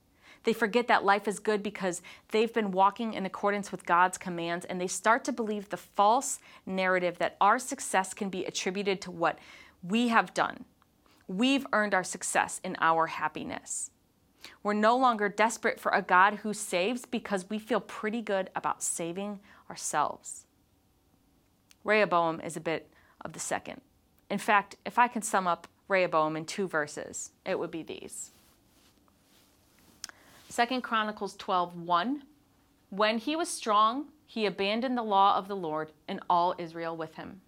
They 0.44 0.54
forget 0.54 0.88
that 0.88 1.04
life 1.04 1.28
is 1.28 1.40
good 1.40 1.62
because 1.62 2.02
they've 2.32 2.54
been 2.54 2.72
walking 2.72 3.14
in 3.14 3.26
accordance 3.26 3.72
with 3.72 3.86
God's 3.86 4.18
commands 4.18 4.66
and 4.66 4.80
they 4.80 4.88
start 4.88 5.24
to 5.26 5.32
believe 5.32 5.70
the 5.70 5.78
false 5.78 6.40
narrative 6.66 7.18
that 7.18 7.36
our 7.42 7.60
success 7.60 8.14
can 8.14 8.30
be 8.30 8.46
attributed 8.46 9.02
to 9.02 9.12
what 9.12 9.40
we 9.84 10.08
have 10.08 10.34
done. 10.34 10.66
We've 11.28 11.68
earned 11.74 11.94
our 11.94 12.04
success 12.04 12.62
in 12.64 12.78
our 12.80 13.08
happiness. 13.08 13.92
We're 14.64 14.74
no 14.74 14.96
longer 14.96 15.28
desperate 15.28 15.80
for 15.80 15.92
a 15.92 16.02
God 16.02 16.36
who 16.36 16.54
saves 16.54 17.06
because 17.06 17.50
we 17.50 17.60
feel 17.60 17.82
pretty 17.82 18.22
good 18.22 18.50
about 18.56 18.82
saving 18.82 19.40
ourselves. 19.70 20.46
Rehoboam 21.84 22.40
is 22.40 22.56
a 22.56 22.62
bit 22.62 22.90
of 23.22 23.34
the 23.34 23.40
second. 23.40 23.82
In 24.30 24.38
fact, 24.38 24.76
if 24.86 25.00
I 25.00 25.08
can 25.08 25.22
sum 25.22 25.48
up 25.48 25.68
Rehoboam 25.88 26.36
in 26.36 26.46
two 26.46 26.68
verses, 26.68 27.32
it 27.46 27.58
would 27.58 27.72
be 27.72 27.84
these. 27.84 28.32
Second 30.50 30.82
Chronicles 30.82 31.36
12, 31.36 31.76
1. 31.76 32.24
When 32.90 33.18
he 33.18 33.36
was 33.36 33.50
strong, 33.50 34.08
he 34.26 34.46
abandoned 34.46 34.98
the 34.98 35.04
law 35.04 35.38
of 35.38 35.48
the 35.48 35.56
Lord 35.56 35.92
and 36.08 36.20
all 36.30 36.56
Israel 36.58 36.96
with 36.96 37.16
him. 37.16 37.42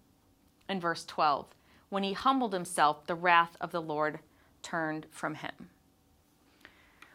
And 0.68 0.80
verse 0.80 1.04
12. 1.04 1.46
When 1.88 2.02
he 2.02 2.12
humbled 2.12 2.52
himself, 2.52 3.06
the 3.06 3.14
wrath 3.14 3.56
of 3.60 3.72
the 3.72 3.82
Lord 3.82 4.20
turned 4.62 5.06
from 5.10 5.34
him. 5.34 5.70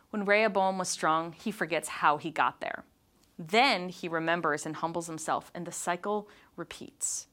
When 0.10 0.26
Rehoboam 0.26 0.78
was 0.78 0.90
strong, 0.90 1.34
he 1.34 1.52
forgets 1.52 1.88
how 1.88 2.18
he 2.18 2.30
got 2.30 2.62
there. 2.62 2.84
Then 3.38 3.90
he 3.90 4.08
remembers 4.08 4.66
and 4.66 4.78
humbles 4.78 5.08
himself, 5.08 5.52
and 5.54 5.66
the 5.66 5.72
cycle 5.72 6.30
repeats. 6.56 7.28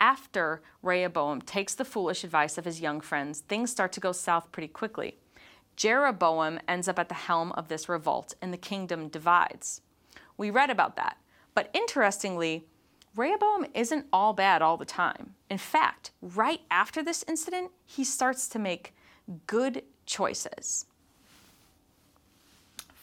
After 0.00 0.62
Rehoboam 0.82 1.42
takes 1.42 1.74
the 1.74 1.84
foolish 1.84 2.22
advice 2.22 2.56
of 2.56 2.64
his 2.64 2.80
young 2.80 3.00
friends, 3.00 3.40
things 3.40 3.70
start 3.70 3.92
to 3.92 4.00
go 4.00 4.12
south 4.12 4.52
pretty 4.52 4.68
quickly. 4.68 5.18
Jeroboam 5.76 6.60
ends 6.68 6.88
up 6.88 6.98
at 6.98 7.08
the 7.08 7.14
helm 7.14 7.52
of 7.52 7.68
this 7.68 7.88
revolt 7.88 8.34
and 8.40 8.52
the 8.52 8.58
kingdom 8.58 9.08
divides. 9.08 9.80
We 10.36 10.50
read 10.50 10.70
about 10.70 10.96
that. 10.96 11.18
But 11.54 11.70
interestingly, 11.72 12.66
Rehoboam 13.16 13.66
isn't 13.74 14.06
all 14.12 14.32
bad 14.32 14.62
all 14.62 14.76
the 14.76 14.84
time. 14.84 15.34
In 15.50 15.58
fact, 15.58 16.12
right 16.22 16.60
after 16.70 17.02
this 17.02 17.24
incident, 17.26 17.72
he 17.84 18.04
starts 18.04 18.48
to 18.48 18.58
make 18.58 18.94
good 19.46 19.82
choices. 20.06 20.86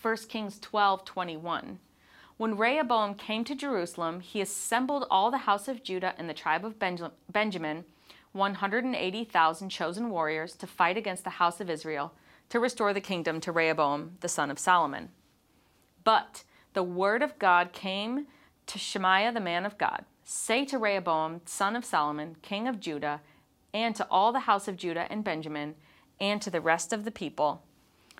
1 0.02 0.18
Kings 0.30 0.60
12 0.60 1.04
21. 1.04 1.80
When 2.38 2.58
Rehoboam 2.58 3.16
came 3.16 3.44
to 3.46 3.56
Jerusalem, 3.56 4.20
he 4.20 4.42
assembled 4.42 5.08
all 5.10 5.32
the 5.32 5.40
house 5.40 5.68
of 5.68 5.84
Judah 5.84 6.14
and 6.18 6.30
the 6.30 6.34
tribe 6.34 6.66
of 6.66 6.78
Benjamin, 6.78 7.86
180,000 8.34 9.70
chosen 9.70 10.10
warriors, 10.10 10.54
to 10.56 10.68
fight 10.68 10.98
against 10.98 11.24
the 11.24 11.30
house 11.32 11.62
of 11.62 11.70
Israel 11.70 12.14
to 12.50 12.60
restore 12.60 12.94
the 12.94 13.02
kingdom 13.02 13.40
to 13.42 13.52
Rehoboam, 13.52 14.18
the 14.20 14.28
son 14.28 14.52
of 14.52 14.60
Solomon. 14.60 15.10
But 16.04 16.44
the 16.74 16.84
word 16.84 17.24
of 17.24 17.40
God 17.40 17.72
came 17.72 18.28
to 18.68 18.78
Shemaiah, 18.78 19.32
the 19.32 19.40
man 19.40 19.66
of 19.66 19.78
God 19.78 20.06
Say 20.28 20.66
to 20.66 20.80
Rehoboam, 20.80 21.42
son 21.46 21.76
of 21.76 21.86
Solomon, 21.86 22.36
king 22.42 22.68
of 22.68 22.80
Judah, 22.80 23.22
and 23.76 23.96
to 23.96 24.08
all 24.10 24.32
the 24.32 24.42
house 24.42 24.68
of 24.68 24.76
Judah 24.76 25.06
and 25.12 25.24
Benjamin, 25.24 25.76
and 26.20 26.42
to 26.42 26.50
the 26.50 26.62
rest 26.62 26.92
of 26.92 27.06
the 27.06 27.12
people, 27.12 27.62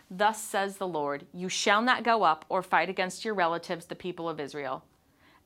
Thus 0.10 0.42
says 0.42 0.78
the 0.78 0.88
Lord 0.88 1.26
You 1.34 1.50
shall 1.50 1.82
not 1.82 2.04
go 2.04 2.24
up 2.24 2.46
or 2.50 2.62
fight 2.62 2.90
against 2.90 3.26
your 3.26 3.34
relatives, 3.34 3.86
the 3.86 3.96
people 3.96 4.30
of 4.30 4.40
Israel. 4.40 4.84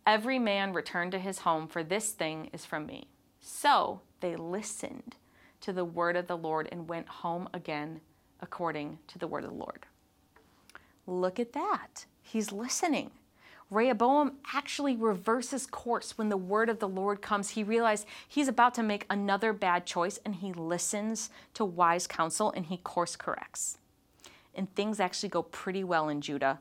Every 0.05 0.39
man 0.39 0.73
return 0.73 1.11
to 1.11 1.19
his 1.19 1.39
home, 1.39 1.67
for 1.67 1.83
this 1.83 2.11
thing 2.11 2.49
is 2.51 2.65
from 2.65 2.85
me. 2.85 3.07
So 3.39 4.01
they 4.19 4.35
listened 4.35 5.15
to 5.61 5.73
the 5.73 5.85
word 5.85 6.15
of 6.15 6.27
the 6.27 6.37
Lord 6.37 6.67
and 6.71 6.89
went 6.89 7.07
home 7.07 7.49
again 7.53 8.01
according 8.41 8.99
to 9.07 9.19
the 9.19 9.27
word 9.27 9.43
of 9.43 9.51
the 9.51 9.55
Lord. 9.55 9.85
Look 11.05 11.39
at 11.39 11.53
that. 11.53 12.05
He's 12.21 12.51
listening. 12.51 13.11
Rehoboam 13.69 14.37
actually 14.53 14.95
reverses 14.95 15.67
course 15.67 16.17
when 16.17 16.29
the 16.29 16.37
word 16.37 16.69
of 16.69 16.79
the 16.79 16.87
Lord 16.87 17.21
comes. 17.21 17.49
He 17.51 17.63
realizes 17.63 18.05
he's 18.27 18.47
about 18.47 18.73
to 18.75 18.83
make 18.83 19.05
another 19.09 19.53
bad 19.53 19.85
choice 19.85 20.19
and 20.25 20.35
he 20.35 20.53
listens 20.53 21.29
to 21.53 21.65
wise 21.65 22.07
counsel 22.07 22.51
and 22.51 22.65
he 22.65 22.77
course 22.77 23.15
corrects. 23.15 23.77
And 24.59 24.75
things 24.75 24.99
actually 24.99 25.29
go 25.29 25.41
pretty 25.41 25.85
well 25.85 26.09
in 26.09 26.19
Judah 26.19 26.59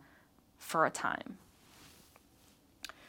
for 0.56 0.86
a 0.86 0.90
time. 0.90 1.36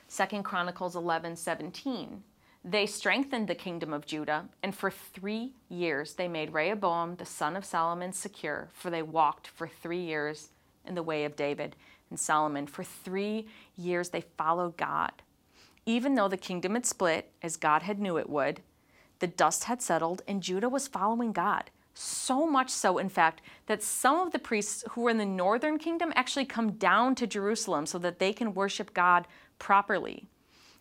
Second 0.08 0.42
Chronicles 0.42 0.96
11 0.96 1.36
17. 1.36 2.24
They 2.66 2.88
strengthened 2.88 3.48
the 3.48 3.54
kingdom 3.54 3.94
of 3.94 4.08
Judah, 4.08 4.50
and 4.64 4.74
for 4.74 4.90
three 4.90 5.52
years 5.70 6.16
they 6.16 6.28
made 6.28 6.54
Rehoboam 6.54 7.18
the 7.18 7.26
son 7.26 7.56
of 7.56 7.66
Solomon 7.66 8.14
secure, 8.14 8.70
for 8.74 8.90
they 8.90 9.04
walked 9.04 9.46
for 9.46 9.68
three 9.68 10.02
years 10.02 10.50
in 10.88 10.96
the 10.96 11.04
way 11.04 11.24
of 11.24 11.36
David 11.36 11.76
and 12.10 12.20
Solomon. 12.20 12.66
For 12.66 12.84
three 12.84 13.46
years 13.78 14.10
they 14.10 14.22
followed 14.40 14.76
God. 14.76 15.12
Even 15.86 16.16
though 16.16 16.28
the 16.28 16.36
kingdom 16.36 16.74
had 16.74 16.88
split, 16.88 17.32
as 17.44 17.58
God 17.58 17.84
had 17.84 18.00
knew 18.00 18.18
it 18.18 18.28
would, 18.28 18.62
the 19.20 19.28
dust 19.28 19.66
had 19.66 19.84
settled, 19.84 20.24
and 20.28 20.42
Judah 20.42 20.68
was 20.68 20.88
following 20.88 21.32
God. 21.32 21.70
So 22.02 22.48
much 22.48 22.70
so, 22.70 22.98
in 22.98 23.10
fact, 23.10 23.42
that 23.66 23.84
some 23.84 24.22
of 24.22 24.32
the 24.32 24.40
priests 24.40 24.86
who 24.92 25.02
were 25.02 25.10
in 25.10 25.18
the 25.18 25.26
northern 25.26 25.78
kingdom 25.78 26.14
actually 26.16 26.46
come 26.46 26.72
down 26.72 27.14
to 27.16 27.28
Jerusalem 27.28 27.86
so 27.86 27.98
that 28.00 28.20
they 28.20 28.32
can 28.32 28.54
worship 28.54 28.94
God 28.94 29.28
properly. 29.58 30.30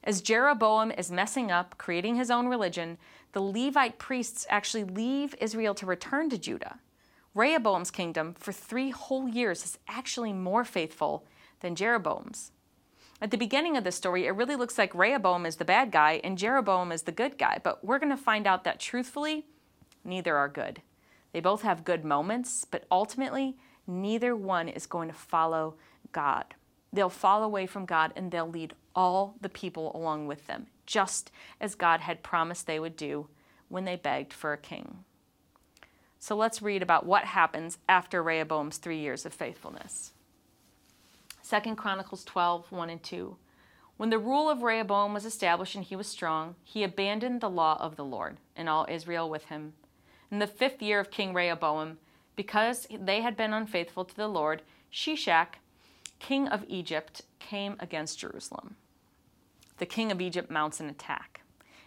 As 0.05 0.23
Jeroboam 0.23 0.93
is 0.93 1.11
messing 1.11 1.51
up, 1.51 1.77
creating 1.77 2.15
his 2.15 2.31
own 2.31 2.47
religion, 2.47 2.99
the 3.33 3.43
Levite 3.43 3.99
priests 3.99 4.47
actually 4.49 4.85
leave 4.85 5.35
Israel 5.41 5.75
to 5.75 5.87
return 5.87 6.31
to 6.31 6.39
Judah. 6.39 6.79
Rehoboam's 7.35 7.91
kingdom 7.91 8.37
for 8.39 8.53
three 8.53 8.91
whole 8.91 9.29
years 9.29 9.65
is 9.65 9.79
actually 9.89 10.33
more 10.33 10.65
faithful 10.65 11.27
than 11.63 11.75
Jeroboam's. 11.75 12.53
At 13.21 13.33
the 13.33 13.37
beginning 13.37 13.77
of 13.77 13.83
the 13.83 13.91
story, 13.91 14.27
it 14.27 14.37
really 14.37 14.55
looks 14.55 14.79
like 14.79 14.95
Rehoboam 14.95 15.47
is 15.47 15.57
the 15.57 15.65
bad 15.65 15.91
guy 15.91 16.21
and 16.23 16.39
Jeroboam 16.39 16.93
is 16.93 17.03
the 17.03 17.11
good 17.11 17.39
guy, 17.39 17.59
but 17.61 17.85
we're 17.85 17.99
going 17.99 18.17
to 18.17 18.17
find 18.17 18.47
out 18.47 18.63
that 18.63 18.79
truthfully, 18.79 19.47
neither 20.05 20.37
are 20.37 20.49
good. 20.49 20.81
They 21.33 21.41
both 21.41 21.63
have 21.63 21.85
good 21.85 22.05
moments, 22.05 22.65
but 22.65 22.85
ultimately, 22.91 23.57
neither 23.87 24.35
one 24.35 24.69
is 24.69 24.87
going 24.87 25.09
to 25.09 25.15
follow 25.15 25.75
God. 26.13 26.55
They'll 26.93 27.11
fall 27.11 27.43
away 27.43 27.67
from 27.67 27.85
God 27.85 28.13
and 28.17 28.31
they'll 28.31 28.49
lead 28.49 28.75
all 28.95 29.35
the 29.41 29.49
people 29.49 29.93
along 29.95 30.27
with 30.27 30.47
them, 30.47 30.67
just 30.87 31.31
as 31.61 31.75
God 31.75 32.01
had 32.01 32.23
promised 32.23 32.67
they 32.67 32.81
would 32.81 32.97
do 32.97 33.29
when 33.69 33.85
they 33.85 33.97
begged 33.97 34.33
for 34.33 34.53
a 34.53 34.59
king. 34.59 35.05
So 36.19 36.35
let's 36.35 36.63
read 36.63 36.83
about 36.83 37.07
what 37.07 37.25
happens 37.25 37.79
after 37.89 38.23
Rehoboam's 38.23 38.79
three 38.79 38.99
years 38.99 39.25
of 39.25 39.33
faithfulness. 39.33 40.13
2 41.49 41.77
Chronicles 41.77 42.25
12, 42.25 42.73
1 42.73 42.91
and 42.91 43.03
2. 43.03 43.37
When 43.97 44.11
the 44.11 44.19
rule 44.19 44.51
of 44.51 44.63
Rehoboam 44.63 45.15
was 45.15 45.25
established 45.25 45.75
and 45.75 45.85
he 45.85 45.97
was 45.97 46.07
strong, 46.07 46.57
he 46.65 46.83
abandoned 46.83 47.41
the 47.41 47.51
law 47.51 47.77
of 47.81 47.97
the 47.97 48.05
Lord, 48.05 48.39
and 48.57 48.69
all 48.69 48.87
Israel 48.89 49.31
with 49.31 49.47
him. 49.47 49.75
In 50.31 50.39
the 50.39 50.47
fifth 50.47 50.83
year 50.83 51.01
of 51.01 51.11
King 51.11 51.33
Rehoboam, 51.33 51.99
because 52.37 52.87
they 52.91 53.23
had 53.23 53.37
been 53.37 53.53
unfaithful 53.53 54.05
to 54.05 54.15
the 54.15 54.29
Lord, 54.29 54.63
Shishak, 54.93 55.55
king 56.19 56.49
of 56.49 56.65
Egypt, 56.69 57.23
came 57.39 57.77
against 57.81 58.19
Jerusalem. 58.19 58.77
The 59.79 59.87
king 59.87 60.13
of 60.13 60.21
Egypt 60.21 60.51
mounts 60.51 60.81
an 60.81 60.89
attack. 60.89 61.41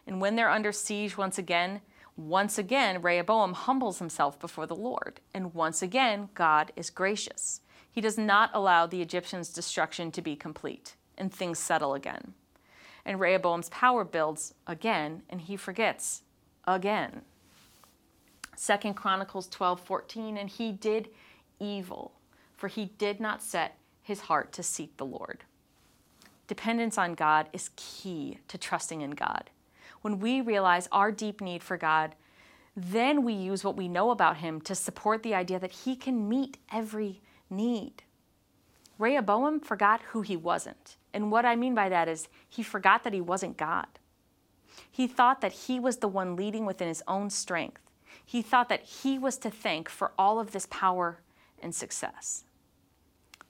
And 0.07 0.19
when 0.19 0.35
they're 0.35 0.49
under 0.49 0.71
siege 0.71 1.17
once 1.17 1.37
again, 1.37 1.81
once 2.17 2.57
again 2.57 3.01
Rehoboam 3.01 3.53
humbles 3.53 3.99
himself 3.99 4.39
before 4.39 4.65
the 4.65 4.75
Lord. 4.75 5.19
And 5.33 5.53
once 5.53 5.81
again, 5.81 6.29
God 6.33 6.71
is 6.75 6.89
gracious. 6.89 7.61
He 7.91 8.01
does 8.01 8.17
not 8.17 8.49
allow 8.53 8.87
the 8.87 9.01
Egyptians' 9.01 9.49
destruction 9.49 10.11
to 10.11 10.21
be 10.21 10.35
complete, 10.35 10.95
and 11.17 11.33
things 11.33 11.59
settle 11.59 11.93
again. 11.93 12.33
And 13.05 13.19
Rehoboam's 13.19 13.69
power 13.69 14.03
builds 14.03 14.53
again, 14.65 15.23
and 15.29 15.41
he 15.41 15.57
forgets 15.57 16.23
again. 16.65 17.21
Second 18.61 18.93
Chronicles 18.93 19.47
12, 19.47 19.79
14, 19.79 20.37
and 20.37 20.47
he 20.47 20.71
did 20.71 21.09
evil, 21.59 22.11
for 22.55 22.67
he 22.67 22.91
did 22.99 23.19
not 23.19 23.41
set 23.41 23.75
his 24.03 24.19
heart 24.19 24.53
to 24.53 24.61
seek 24.61 24.95
the 24.97 25.05
Lord. 25.05 25.45
Dependence 26.45 26.95
on 26.95 27.15
God 27.15 27.49
is 27.53 27.71
key 27.75 28.37
to 28.47 28.59
trusting 28.59 29.01
in 29.01 29.11
God. 29.11 29.49
When 30.03 30.19
we 30.19 30.41
realize 30.41 30.87
our 30.91 31.11
deep 31.11 31.41
need 31.41 31.63
for 31.63 31.75
God, 31.75 32.13
then 32.77 33.23
we 33.23 33.33
use 33.33 33.63
what 33.63 33.75
we 33.75 33.87
know 33.87 34.11
about 34.11 34.37
him 34.37 34.61
to 34.61 34.75
support 34.75 35.23
the 35.23 35.33
idea 35.33 35.57
that 35.57 35.71
he 35.71 35.95
can 35.95 36.29
meet 36.29 36.59
every 36.71 37.19
need. 37.49 38.03
Rehoboam 38.99 39.59
forgot 39.59 40.03
who 40.11 40.21
he 40.21 40.37
wasn't. 40.37 40.97
And 41.15 41.31
what 41.31 41.47
I 41.47 41.55
mean 41.55 41.73
by 41.73 41.89
that 41.89 42.07
is 42.07 42.27
he 42.47 42.61
forgot 42.61 43.05
that 43.05 43.13
he 43.13 43.21
wasn't 43.21 43.57
God. 43.57 43.87
He 44.91 45.07
thought 45.07 45.41
that 45.41 45.51
he 45.51 45.79
was 45.79 45.97
the 45.97 46.07
one 46.07 46.35
leading 46.35 46.67
within 46.67 46.89
his 46.89 47.01
own 47.07 47.31
strength. 47.31 47.81
He 48.25 48.41
thought 48.41 48.69
that 48.69 48.83
he 48.83 49.19
was 49.19 49.37
to 49.39 49.49
thank 49.49 49.89
for 49.89 50.11
all 50.17 50.39
of 50.39 50.51
this 50.51 50.67
power 50.69 51.19
and 51.61 51.75
success. 51.75 52.43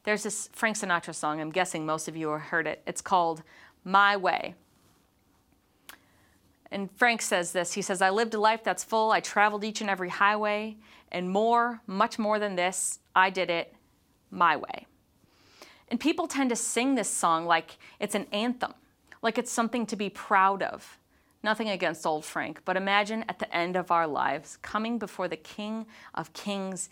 There's 0.03 0.23
this 0.23 0.49
Frank 0.53 0.77
Sinatra 0.77 1.13
song, 1.13 1.39
I'm 1.39 1.51
guessing 1.51 1.86
most 1.86 2.07
of 2.07 2.17
you 2.17 2.29
have 2.29 2.41
heard 2.41 2.65
it. 2.65 2.81
It's 2.88 3.01
called 3.01 3.43
My 3.84 4.17
Way. 4.17 4.55
And 6.71 6.89
Frank 6.95 7.21
says 7.21 7.51
this 7.51 7.73
He 7.73 7.81
says, 7.81 8.01
I 8.01 8.10
lived 8.10 8.34
a 8.34 8.39
life 8.39 8.63
that's 8.63 8.84
full. 8.84 9.12
I 9.12 9.19
traveled 9.19 9.63
each 9.63 9.81
and 9.81 9.89
every 9.89 10.10
highway, 10.10 10.77
and 11.12 11.29
more, 11.29 11.81
much 11.86 12.17
more 12.17 12.39
than 12.39 12.55
this, 12.55 12.99
I 13.15 13.29
did 13.29 13.49
it 13.49 13.73
my 14.31 14.55
way. 14.55 14.88
And 15.89 15.99
people 15.99 16.27
tend 16.27 16.49
to 16.51 16.55
sing 16.55 16.95
this 16.95 17.10
song 17.10 17.45
like 17.45 17.77
it's 17.99 18.15
an 18.15 18.25
anthem, 18.31 18.73
like 19.21 19.38
it's 19.38 19.51
something 19.51 19.86
to 19.88 19.97
be 19.97 20.10
proud 20.10 20.63
of. 20.63 20.97
Nothing 21.43 21.69
against 21.69 22.06
old 22.06 22.23
Frank, 22.23 22.62
but 22.65 22.77
imagine 22.77 23.25
at 23.27 23.39
the 23.39 23.54
end 23.56 23.75
of 23.75 23.89
our 23.89 24.06
lives 24.06 24.58
coming 24.62 24.99
before 24.99 25.27
the 25.27 25.38
King 25.38 25.88
of 26.13 26.34
Kings 26.34 26.89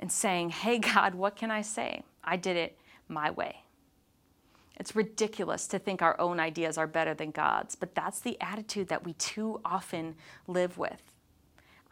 and 0.00 0.10
saying, 0.10 0.50
Hey, 0.50 0.78
God, 0.78 1.14
what 1.14 1.36
can 1.36 1.50
I 1.50 1.62
say? 1.62 2.02
I 2.24 2.36
did 2.36 2.56
it 2.56 2.76
my 3.08 3.30
way. 3.30 3.62
It's 4.76 4.96
ridiculous 4.96 5.68
to 5.68 5.78
think 5.78 6.02
our 6.02 6.18
own 6.18 6.40
ideas 6.40 6.76
are 6.76 6.86
better 6.88 7.14
than 7.14 7.30
God's, 7.30 7.76
but 7.76 7.94
that's 7.94 8.18
the 8.20 8.40
attitude 8.40 8.88
that 8.88 9.04
we 9.04 9.12
too 9.14 9.60
often 9.64 10.16
live 10.48 10.78
with. 10.78 11.02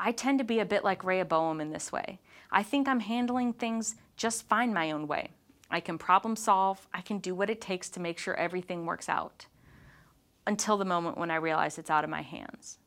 I 0.01 0.13
tend 0.13 0.39
to 0.39 0.45
be 0.45 0.59
a 0.59 0.65
bit 0.65 0.83
like 0.83 1.05
Rehoboam 1.05 1.61
in 1.61 1.71
this 1.71 1.93
way. 1.93 2.19
I 2.51 2.63
think 2.65 2.89
I'm 2.89 3.01
handling 3.01 3.53
things 3.53 3.97
just 4.17 4.49
fine 4.49 4.73
my 4.73 4.91
own 4.91 5.07
way. 5.07 5.29
I 5.71 5.79
can 5.79 5.99
problem 5.99 6.35
solve, 6.35 6.89
I 6.93 7.01
can 7.01 7.19
do 7.19 7.35
what 7.35 7.51
it 7.51 7.61
takes 7.61 7.89
to 7.91 8.01
make 8.01 8.19
sure 8.19 8.35
everything 8.35 8.87
works 8.87 9.09
out 9.09 9.47
until 10.51 10.77
the 10.77 10.85
moment 10.85 11.17
when 11.17 11.31
I 11.31 11.37
realize 11.37 11.79
it's 11.79 11.91
out 11.91 12.03
of 12.03 12.11
my 12.11 12.23
hands. 12.23 12.79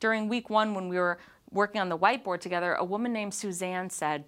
During 0.00 0.28
week 0.28 0.50
one, 0.50 0.74
when 0.74 0.88
we 0.88 0.98
were 0.98 1.18
working 1.52 1.80
on 1.80 1.88
the 1.88 1.96
whiteboard 1.96 2.40
together, 2.40 2.74
a 2.74 2.84
woman 2.84 3.12
named 3.12 3.32
Suzanne 3.32 3.88
said, 3.88 4.24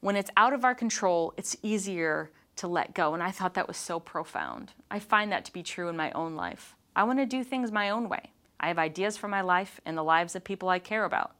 When 0.00 0.16
it's 0.16 0.30
out 0.38 0.54
of 0.54 0.64
our 0.64 0.74
control, 0.74 1.34
it's 1.36 1.54
easier 1.62 2.30
to 2.56 2.66
let 2.66 2.94
go. 2.94 3.12
And 3.12 3.22
I 3.22 3.30
thought 3.30 3.52
that 3.54 3.68
was 3.68 3.76
so 3.76 4.00
profound. 4.00 4.72
I 4.90 4.98
find 4.98 5.30
that 5.30 5.44
to 5.44 5.52
be 5.52 5.62
true 5.62 5.90
in 5.90 5.98
my 5.98 6.10
own 6.12 6.34
life. 6.34 6.74
I 6.96 7.04
want 7.04 7.18
to 7.18 7.26
do 7.26 7.44
things 7.44 7.70
my 7.70 7.90
own 7.90 8.08
way. 8.08 8.32
I 8.58 8.68
have 8.68 8.78
ideas 8.78 9.18
for 9.18 9.28
my 9.28 9.42
life 9.42 9.78
and 9.84 9.98
the 9.98 10.02
lives 10.02 10.34
of 10.34 10.44
people 10.44 10.70
I 10.70 10.78
care 10.78 11.04
about. 11.04 11.36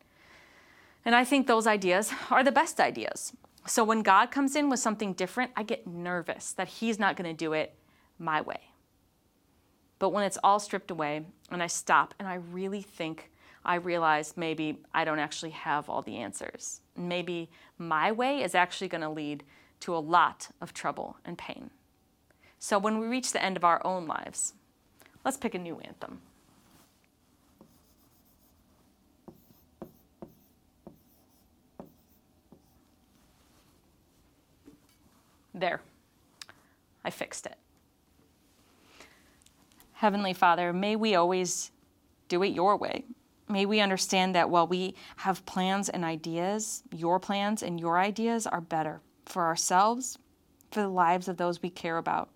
And 1.07 1.15
I 1.15 1.25
think 1.25 1.47
those 1.47 1.67
ideas 1.67 2.13
are 2.31 2.45
the 2.45 2.53
best 2.53 2.79
ideas. 2.79 3.33
So 3.67 3.85
when 3.85 4.03
God 4.03 4.31
comes 4.31 4.55
in 4.55 4.69
with 4.69 4.81
something 4.81 5.15
different, 5.15 5.53
I 5.57 5.63
get 5.63 5.87
nervous 5.87 6.53
that 6.53 6.69
He's 6.69 6.99
not 6.99 7.17
going 7.17 7.35
to 7.35 7.45
do 7.45 7.55
it 7.55 7.75
my 8.19 8.43
way. 8.43 8.61
But 9.99 10.11
when 10.11 10.25
it's 10.25 10.39
all 10.45 10.61
stripped 10.61 10.91
away 10.91 11.25
and 11.51 11.63
I 11.63 11.67
stop 11.67 12.15
and 12.19 12.29
I 12.29 12.35
really 12.35 12.83
think, 12.83 13.31
I 13.65 13.77
realize 13.77 14.37
maybe 14.37 14.79
I 14.95 15.05
don't 15.05 15.19
actually 15.19 15.51
have 15.51 15.89
all 15.89 16.03
the 16.03 16.17
answers. 16.17 16.81
Maybe 16.97 17.51
my 17.79 18.13
way 18.13 18.43
is 18.43 18.55
actually 18.55 18.89
going 18.89 19.01
to 19.01 19.11
lead 19.11 19.43
to 19.81 19.97
a 19.97 19.99
lot 19.99 20.49
of 20.61 20.73
trouble 20.73 21.17
and 21.25 21.37
pain. 21.37 21.71
So 22.59 22.79
when 22.79 22.99
we 22.99 23.07
reach 23.07 23.33
the 23.33 23.43
end 23.43 23.57
of 23.57 23.65
our 23.65 23.85
own 23.87 24.07
lives, 24.07 24.55
let's 25.25 25.37
pick 25.37 25.55
a 25.55 25.59
new 25.59 25.79
anthem. 25.81 26.21
There, 35.55 35.81
I 37.03 37.11
fixed 37.11 37.47
it. 37.47 37.57
Heavenly 39.97 40.35
Father, 40.35 40.75
may 40.75 40.95
we 40.95 41.15
always 41.15 41.71
do 42.29 42.43
it 42.43 42.49
your 42.49 42.77
way. 42.77 43.07
May 43.49 43.65
we 43.65 43.81
understand 43.81 44.35
that 44.35 44.51
while 44.51 44.67
we 44.67 44.95
have 45.17 45.47
plans 45.47 45.89
and 45.89 46.05
ideas, 46.05 46.83
your 46.95 47.19
plans 47.19 47.63
and 47.63 47.81
your 47.81 47.99
ideas 47.99 48.47
are 48.47 48.61
better 48.61 49.01
for 49.25 49.47
ourselves, 49.47 50.19
for 50.71 50.83
the 50.83 50.89
lives 50.89 51.29
of 51.29 51.39
those 51.39 51.63
we 51.63 51.71
care 51.71 51.97
about. 51.97 52.29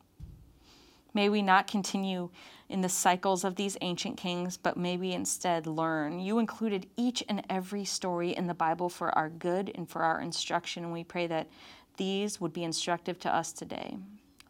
May 1.13 1.29
we 1.29 1.43
not 1.43 1.67
continue 1.67 2.31
in 2.71 2.81
the 2.81 2.89
cycles 2.89 3.45
of 3.45 3.57
these 3.57 3.77
ancient 3.83 4.17
kings, 4.17 4.57
but 4.57 4.79
may 4.79 4.97
we 4.97 5.13
instead 5.13 5.67
learn. 5.67 6.19
You 6.19 6.39
included 6.39 6.87
each 6.97 7.23
and 7.29 7.45
every 7.51 7.85
story 7.85 8.31
in 8.35 8.47
the 8.47 8.55
Bible 8.55 8.89
for 8.89 9.11
our 9.19 9.29
good 9.29 9.71
and 9.75 9.87
for 9.87 10.03
our 10.03 10.23
instruction, 10.23 10.85
and 10.85 10.95
we 10.95 11.05
pray 11.05 11.27
that 11.27 11.51
these 11.99 12.41
would 12.41 12.55
be 12.55 12.65
instructive 12.65 13.19
to 13.19 13.35
us 13.35 13.53
today. 13.53 13.99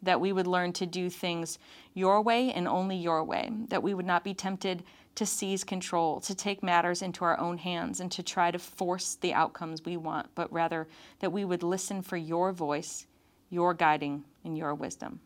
That 0.03 0.19
we 0.19 0.33
would 0.33 0.47
learn 0.47 0.73
to 0.73 0.85
do 0.85 1.09
things 1.09 1.59
your 1.93 2.21
way 2.21 2.51
and 2.51 2.67
only 2.67 2.95
your 2.95 3.23
way. 3.23 3.49
That 3.69 3.83
we 3.83 3.93
would 3.93 4.05
not 4.05 4.23
be 4.23 4.33
tempted 4.33 4.83
to 5.15 5.25
seize 5.25 5.63
control, 5.63 6.19
to 6.21 6.33
take 6.33 6.63
matters 6.63 7.01
into 7.01 7.25
our 7.25 7.39
own 7.39 7.57
hands, 7.57 7.99
and 7.99 8.11
to 8.13 8.23
try 8.23 8.49
to 8.49 8.59
force 8.59 9.15
the 9.15 9.33
outcomes 9.33 9.83
we 9.83 9.97
want, 9.97 10.27
but 10.35 10.51
rather 10.53 10.87
that 11.19 11.31
we 11.31 11.43
would 11.43 11.63
listen 11.63 12.01
for 12.01 12.17
your 12.17 12.51
voice, 12.51 13.05
your 13.49 13.73
guiding, 13.73 14.23
and 14.45 14.57
your 14.57 14.73
wisdom. 14.73 15.19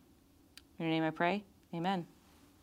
In 0.79 0.85
your 0.85 0.93
name 0.93 1.03
I 1.03 1.11
pray. 1.11 1.43
Amen. 1.73 2.07